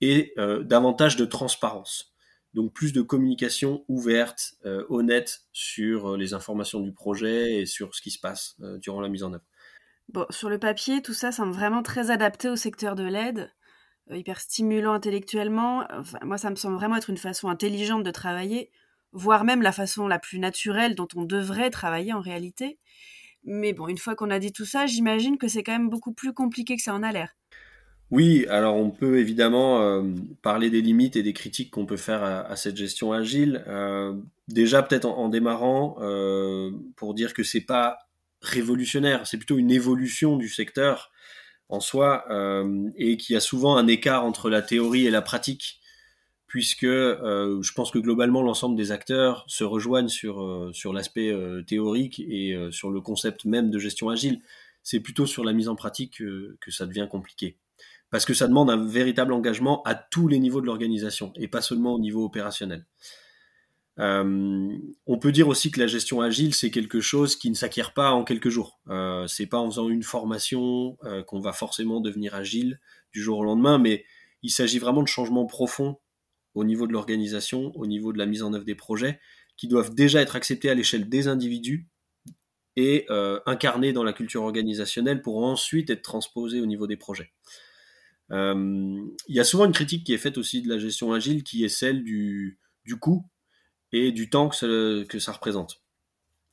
et 0.01 0.35
davantage 0.64 1.16
de 1.16 1.25
transparence. 1.25 2.12
Donc 2.53 2.75
plus 2.75 2.92
de 2.92 3.01
communication 3.01 3.85
ouverte, 3.88 4.55
honnête 4.90 5.44
sur 5.53 6.16
les 6.16 6.35
informations 6.35 6.81
du 6.81 6.92
projet 6.92 7.61
et 7.61 7.66
sur 7.66 7.94
ce 7.94 8.03
qui 8.03 8.11
se 8.11 8.18
passe 8.18 8.57
durant 8.81 9.01
la 9.01 9.09
mise 9.09 9.23
en 9.23 9.33
œuvre. 9.33 9.44
Bon, 10.12 10.27
sur 10.29 10.51
le 10.51 10.59
papier, 10.59 11.01
tout 11.01 11.14
ça 11.14 11.33
semble 11.33 11.53
vraiment 11.53 11.83
très 11.83 12.11
adapté 12.11 12.49
au 12.51 12.57
secteur 12.57 12.97
de 12.97 13.05
l'aide, 13.05 13.51
hyper 14.11 14.40
stimulant 14.40 14.92
intellectuellement. 14.92 15.87
moi, 16.23 16.37
ça 16.37 16.51
me 16.51 16.57
semble 16.57 16.77
vraiment 16.77 16.97
être 16.97 17.11
une 17.11 17.16
façon 17.16 17.49
intelligente 17.49 18.03
de 18.03 18.11
travailler, 18.11 18.70
voire 19.14 19.44
même 19.44 19.62
la 19.62 19.72
façon 19.72 20.07
la 20.07 20.18
plus 20.18 20.38
naturelle 20.38 20.94
dont 20.94 21.09
on 21.16 21.24
devrait 21.24 21.70
travailler 21.70 22.12
en 22.12 22.20
réalité. 22.20 22.79
Mais 23.44 23.72
bon, 23.72 23.88
une 23.88 23.98
fois 23.98 24.14
qu'on 24.16 24.31
a 24.31 24.38
dit 24.38 24.53
tout 24.53 24.64
ça, 24.64 24.87
j'imagine 24.87 25.38
que 25.38 25.48
c'est 25.48 25.62
quand 25.62 25.72
même 25.72 25.88
beaucoup 25.88 26.12
plus 26.12 26.33
compliqué 26.33 26.77
que 26.77 26.83
ça 26.83 26.94
en 26.94 27.03
a 27.03 27.12
l'air. 27.12 27.35
Oui, 28.11 28.46
alors 28.48 28.77
on 28.77 28.90
peut 28.90 29.18
évidemment 29.18 29.81
euh, 29.83 30.03
parler 30.42 30.68
des 30.68 30.83
limites 30.83 31.16
et 31.16 31.22
des 31.22 31.33
critiques 31.33 31.70
qu'on 31.70 31.87
peut 31.87 31.96
faire 31.96 32.22
à, 32.22 32.55
cette 32.57 32.77
gestion 32.77 33.12
agile. 33.12 33.64
Euh, 33.66 34.14
déjà, 34.48 34.83
peut-être 34.83 35.07
en, 35.07 35.29
démarrant, 35.29 35.96
euh, 36.00 36.70
pour 36.96 37.14
dire 37.14 37.35
que 37.35 37.42
c'est 37.42 37.62
pas 37.62 37.98
révolutionnaire, 38.42 39.27
c'est 39.27 39.38
plutôt 39.38 39.57
une 39.57 39.70
évolution 39.70 40.37
du 40.37 40.48
secteur 40.48 41.11
en 41.70 41.81
soi 41.81 42.27
et 42.98 43.16
qui 43.16 43.35
a 43.35 43.40
souvent 43.40 43.77
un 43.79 43.87
écart 43.87 44.24
entre 44.27 44.50
la 44.50 44.61
théorie 44.61 45.07
et 45.07 45.11
la 45.11 45.22
pratique 45.22 45.81
puisque 46.54 46.84
euh, 46.84 47.60
je 47.62 47.72
pense 47.72 47.90
que 47.90 47.98
globalement 47.98 48.40
l'ensemble 48.40 48.76
des 48.76 48.92
acteurs 48.92 49.44
se 49.48 49.64
rejoignent 49.64 50.06
sur, 50.06 50.40
euh, 50.40 50.70
l'aspect 50.92 51.32
euh, 51.32 51.62
théorique 51.62 52.20
et 52.20 52.56
sur 52.70 52.92
le 52.92 53.00
concept 53.00 53.44
même 53.44 53.72
de 53.72 53.78
gestion 53.80 54.08
agile. 54.08 54.40
C'est 54.84 55.00
plutôt 55.00 55.26
sur 55.26 55.42
la 55.42 55.52
mise 55.52 55.68
en 55.68 55.74
pratique 55.74 56.18
que, 56.18 56.56
que, 56.60 56.70
ça 56.70 56.86
devient 56.86 57.08
compliqué. 57.10 57.58
Parce 58.10 58.24
que 58.24 58.34
ça 58.34 58.46
demande 58.46 58.70
un 58.70 58.86
véritable 58.86 59.32
engagement 59.32 59.82
à 59.82 59.96
tous 59.96 60.28
les 60.28 60.38
niveaux 60.38 60.60
de 60.60 60.66
l'organisation 60.66 61.32
et 61.34 61.48
pas 61.48 61.60
seulement 61.60 61.94
au 61.94 61.98
niveau 61.98 62.24
opérationnel. 62.24 62.86
on 63.98 65.18
peut 65.20 65.32
dire 65.32 65.48
aussi 65.48 65.72
que 65.72 65.80
la 65.80 65.88
gestion 65.88 66.20
agile, 66.20 66.54
c'est 66.54 66.70
quelque 66.70 67.00
chose 67.00 67.34
qui 67.34 67.50
ne 67.50 67.56
s'acquiert 67.56 67.94
pas 67.94 68.12
en 68.12 68.22
quelques 68.22 68.50
jours. 68.50 68.78
C'est 69.26 69.46
pas 69.46 69.58
en 69.58 69.68
faisant 69.68 69.88
une 69.88 70.04
formation 70.04 70.96
qu'on 71.26 71.40
va 71.40 71.52
forcément 71.52 72.00
devenir 72.00 72.36
agile 72.36 72.78
du 73.12 73.20
jour 73.20 73.38
au 73.38 73.44
lendemain, 73.44 73.78
mais 73.78 74.04
il 74.44 74.50
s'agit 74.50 74.78
vraiment 74.78 75.02
de 75.02 75.08
changements 75.08 75.46
profonds 75.46 75.96
au 76.54 76.64
niveau 76.64 76.86
de 76.86 76.92
l'organisation, 76.92 77.72
au 77.76 77.86
niveau 77.86 78.12
de 78.12 78.18
la 78.18 78.26
mise 78.26 78.42
en 78.42 78.52
œuvre 78.54 78.64
des 78.64 78.74
projets, 78.74 79.20
qui 79.56 79.68
doivent 79.68 79.94
déjà 79.94 80.20
être 80.20 80.36
acceptés 80.36 80.70
à 80.70 80.74
l'échelle 80.74 81.08
des 81.08 81.28
individus 81.28 81.88
et 82.76 83.06
euh, 83.10 83.40
incarnés 83.46 83.92
dans 83.92 84.02
la 84.02 84.12
culture 84.12 84.42
organisationnelle 84.42 85.22
pour 85.22 85.44
ensuite 85.44 85.90
être 85.90 86.02
transposés 86.02 86.60
au 86.60 86.66
niveau 86.66 86.86
des 86.86 86.96
projets. 86.96 87.32
Euh, 88.30 89.04
il 89.28 89.36
y 89.36 89.40
a 89.40 89.44
souvent 89.44 89.66
une 89.66 89.72
critique 89.72 90.04
qui 90.04 90.14
est 90.14 90.18
faite 90.18 90.38
aussi 90.38 90.62
de 90.62 90.68
la 90.68 90.78
gestion 90.78 91.12
agile 91.12 91.44
qui 91.44 91.64
est 91.64 91.68
celle 91.68 92.02
du, 92.02 92.58
coût 93.00 93.24
et 93.92 94.12
du 94.12 94.28
temps 94.28 94.48
que 94.48 95.18
ça, 95.18 95.32
représente. 95.32 95.82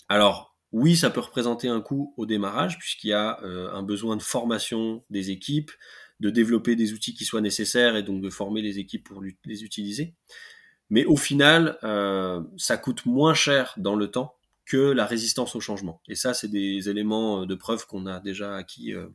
Alors, 0.09 0.57
oui, 0.71 0.95
ça 0.95 1.09
peut 1.09 1.21
représenter 1.21 1.67
un 1.67 1.81
coût 1.81 2.13
au 2.17 2.25
démarrage, 2.25 2.77
puisqu'il 2.77 3.07
y 3.09 3.13
a 3.13 3.41
euh, 3.43 3.71
un 3.73 3.83
besoin 3.83 4.15
de 4.15 4.21
formation 4.21 5.03
des 5.09 5.31
équipes, 5.31 5.71
de 6.21 6.29
développer 6.29 6.75
des 6.75 6.93
outils 6.93 7.13
qui 7.13 7.25
soient 7.25 7.41
nécessaires 7.41 7.95
et 7.97 8.03
donc 8.03 8.21
de 8.21 8.29
former 8.29 8.61
les 8.61 8.79
équipes 8.79 9.03
pour 9.03 9.21
les 9.21 9.63
utiliser. 9.63 10.15
Mais 10.91 11.05
au 11.05 11.15
final, 11.15 11.79
euh, 11.83 12.43
ça 12.57 12.75
coûte 12.75 13.05
moins 13.05 13.33
cher 13.33 13.73
dans 13.77 13.95
le 13.95 14.11
temps 14.11 14.35
que 14.65 14.91
la 14.91 15.05
résistance 15.05 15.55
au 15.55 15.61
changement. 15.61 16.01
Et 16.09 16.15
ça, 16.15 16.33
c'est 16.33 16.49
des 16.49 16.89
éléments 16.89 17.41
euh, 17.41 17.45
de 17.45 17.55
preuve 17.55 17.87
qu'on 17.87 18.05
a 18.05 18.19
déjà 18.19 18.57
acquis 18.57 18.93
euh, 18.93 19.07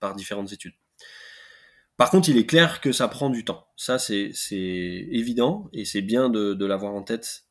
par 0.00 0.16
différentes 0.16 0.52
études. 0.52 0.74
Par 1.96 2.10
contre, 2.10 2.28
il 2.28 2.36
est 2.36 2.46
clair 2.46 2.80
que 2.80 2.90
ça 2.90 3.06
prend 3.06 3.30
du 3.30 3.44
temps. 3.44 3.68
Ça, 3.76 4.00
c'est 4.00 4.32
évident 4.50 5.70
et 5.72 5.84
c'est 5.84 6.02
bien 6.02 6.28
de, 6.28 6.64
l'avoir 6.64 6.94
en 6.94 7.02
tête, 7.02 7.44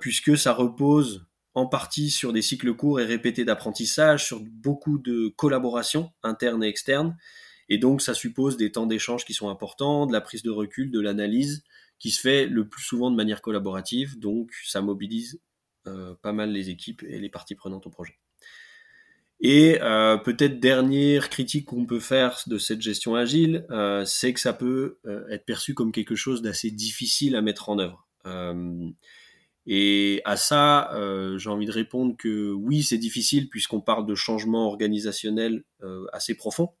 puisque 0.00 0.36
ça 0.36 0.52
repose 0.52 1.26
en 1.54 1.66
partie 1.66 2.10
sur 2.10 2.32
des 2.32 2.42
cycles 2.42 2.74
courts 2.74 2.98
et 2.98 3.04
répétés 3.04 3.44
d'apprentissage, 3.44 4.24
sur 4.24 4.40
beaucoup 4.40 4.98
de 4.98 5.28
collaboration 5.36 6.10
interne 6.24 6.64
et 6.64 6.68
externe, 6.68 7.16
et 7.72 7.78
donc, 7.78 8.02
ça 8.02 8.12
suppose 8.12 8.58
des 8.58 8.70
temps 8.70 8.84
d'échange 8.84 9.24
qui 9.24 9.32
sont 9.32 9.48
importants, 9.48 10.04
de 10.04 10.12
la 10.12 10.20
prise 10.20 10.42
de 10.42 10.50
recul, 10.50 10.90
de 10.90 11.00
l'analyse, 11.00 11.64
qui 11.98 12.10
se 12.10 12.20
fait 12.20 12.44
le 12.44 12.68
plus 12.68 12.82
souvent 12.82 13.10
de 13.10 13.16
manière 13.16 13.40
collaborative. 13.40 14.18
Donc, 14.18 14.52
ça 14.66 14.82
mobilise 14.82 15.40
euh, 15.86 16.14
pas 16.20 16.34
mal 16.34 16.52
les 16.52 16.68
équipes 16.68 17.02
et 17.02 17.18
les 17.18 17.30
parties 17.30 17.54
prenantes 17.54 17.86
au 17.86 17.90
projet. 17.90 18.18
Et 19.40 19.80
euh, 19.80 20.18
peut-être 20.18 20.60
dernière 20.60 21.30
critique 21.30 21.64
qu'on 21.64 21.86
peut 21.86 21.98
faire 21.98 22.42
de 22.46 22.58
cette 22.58 22.82
gestion 22.82 23.14
agile, 23.14 23.64
euh, 23.70 24.04
c'est 24.04 24.34
que 24.34 24.40
ça 24.40 24.52
peut 24.52 24.98
être 25.30 25.46
perçu 25.46 25.72
comme 25.72 25.92
quelque 25.92 26.14
chose 26.14 26.42
d'assez 26.42 26.70
difficile 26.70 27.36
à 27.36 27.40
mettre 27.40 27.70
en 27.70 27.78
œuvre. 27.78 28.06
et 29.66 30.20
à 30.26 30.36
ça, 30.36 30.90
j'ai 31.38 31.48
envie 31.48 31.64
de 31.64 31.72
répondre 31.72 32.18
que 32.18 32.52
oui, 32.52 32.82
c'est 32.82 32.98
difficile 32.98 33.48
puisqu'on 33.48 33.80
parle 33.80 34.04
de 34.04 34.14
changements 34.14 34.66
organisationnels 34.66 35.64
assez 36.12 36.34
profonds 36.34 36.74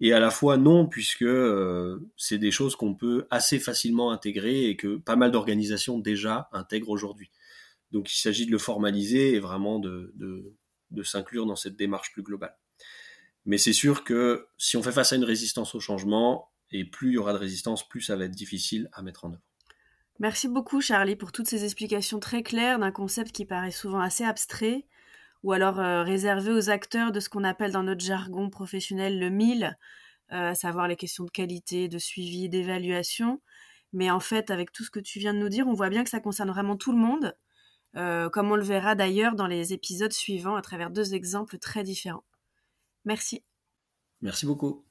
et 0.00 0.12
à 0.12 0.20
la 0.20 0.30
fois 0.30 0.56
non, 0.56 0.86
puisque 0.86 1.22
euh, 1.22 2.10
c'est 2.16 2.38
des 2.38 2.50
choses 2.50 2.74
qu'on 2.74 2.94
peut 2.94 3.26
assez 3.30 3.58
facilement 3.58 4.10
intégrer 4.10 4.64
et 4.66 4.76
que 4.76 4.96
pas 4.96 5.16
mal 5.16 5.30
d'organisations 5.30 5.98
déjà 5.98 6.48
intègrent 6.52 6.88
aujourd'hui. 6.88 7.30
Donc 7.92 8.12
il 8.12 8.18
s'agit 8.18 8.46
de 8.46 8.50
le 8.50 8.58
formaliser 8.58 9.34
et 9.34 9.40
vraiment 9.40 9.78
de, 9.78 10.12
de, 10.14 10.54
de 10.90 11.02
s'inclure 11.02 11.44
dans 11.44 11.56
cette 11.56 11.76
démarche 11.76 12.12
plus 12.12 12.22
globale. 12.22 12.56
Mais 13.44 13.58
c'est 13.58 13.72
sûr 13.72 14.04
que 14.04 14.46
si 14.58 14.76
on 14.76 14.82
fait 14.82 14.92
face 14.92 15.12
à 15.12 15.16
une 15.16 15.24
résistance 15.24 15.74
au 15.74 15.80
changement, 15.80 16.50
et 16.70 16.84
plus 16.84 17.08
il 17.08 17.14
y 17.14 17.18
aura 17.18 17.32
de 17.32 17.38
résistance, 17.38 17.86
plus 17.88 18.00
ça 18.00 18.16
va 18.16 18.24
être 18.24 18.34
difficile 18.34 18.88
à 18.92 19.02
mettre 19.02 19.24
en 19.24 19.32
œuvre. 19.32 19.42
Merci 20.18 20.48
beaucoup 20.48 20.80
Charlie 20.80 21.16
pour 21.16 21.32
toutes 21.32 21.48
ces 21.48 21.64
explications 21.64 22.20
très 22.20 22.42
claires 22.42 22.78
d'un 22.78 22.92
concept 22.92 23.32
qui 23.32 23.44
paraît 23.44 23.70
souvent 23.70 24.00
assez 24.00 24.24
abstrait 24.24 24.86
ou 25.42 25.52
alors 25.52 25.80
euh, 25.80 26.02
réservé 26.02 26.50
aux 26.52 26.70
acteurs 26.70 27.12
de 27.12 27.20
ce 27.20 27.28
qu'on 27.28 27.44
appelle 27.44 27.72
dans 27.72 27.82
notre 27.82 28.04
jargon 28.04 28.50
professionnel 28.50 29.18
le 29.18 29.30
mille, 29.30 29.76
euh, 30.32 30.50
à 30.50 30.54
savoir 30.54 30.88
les 30.88 30.96
questions 30.96 31.24
de 31.24 31.30
qualité, 31.30 31.88
de 31.88 31.98
suivi, 31.98 32.48
d'évaluation. 32.48 33.40
Mais 33.92 34.10
en 34.10 34.20
fait, 34.20 34.50
avec 34.50 34.72
tout 34.72 34.84
ce 34.84 34.90
que 34.90 35.00
tu 35.00 35.18
viens 35.18 35.34
de 35.34 35.38
nous 35.38 35.48
dire, 35.48 35.66
on 35.66 35.74
voit 35.74 35.88
bien 35.88 36.04
que 36.04 36.10
ça 36.10 36.20
concerne 36.20 36.50
vraiment 36.50 36.76
tout 36.76 36.92
le 36.92 36.98
monde, 36.98 37.36
euh, 37.96 38.28
comme 38.30 38.52
on 38.52 38.56
le 38.56 38.62
verra 38.62 38.94
d'ailleurs 38.94 39.34
dans 39.34 39.48
les 39.48 39.72
épisodes 39.72 40.12
suivants 40.12 40.54
à 40.54 40.62
travers 40.62 40.90
deux 40.90 41.14
exemples 41.14 41.58
très 41.58 41.82
différents. 41.82 42.24
Merci. 43.04 43.42
Merci 44.20 44.46
beaucoup. 44.46 44.84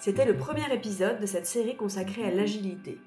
C'était 0.00 0.26
le 0.26 0.36
premier 0.36 0.72
épisode 0.72 1.20
de 1.20 1.26
cette 1.26 1.46
série 1.46 1.76
consacrée 1.76 2.24
à 2.24 2.30
l'agilité. 2.30 2.98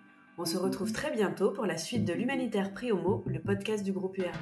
On 0.41 0.45
se 0.45 0.57
retrouve 0.57 0.91
très 0.91 1.11
bientôt 1.11 1.51
pour 1.51 1.67
la 1.67 1.77
suite 1.77 2.03
de 2.03 2.13
l'Humanitaire 2.13 2.73
Prix 2.73 2.91
au 2.91 2.97
mot, 2.97 3.23
le 3.27 3.39
podcast 3.39 3.83
du 3.83 3.91
groupe 3.91 4.17
URD. 4.17 4.33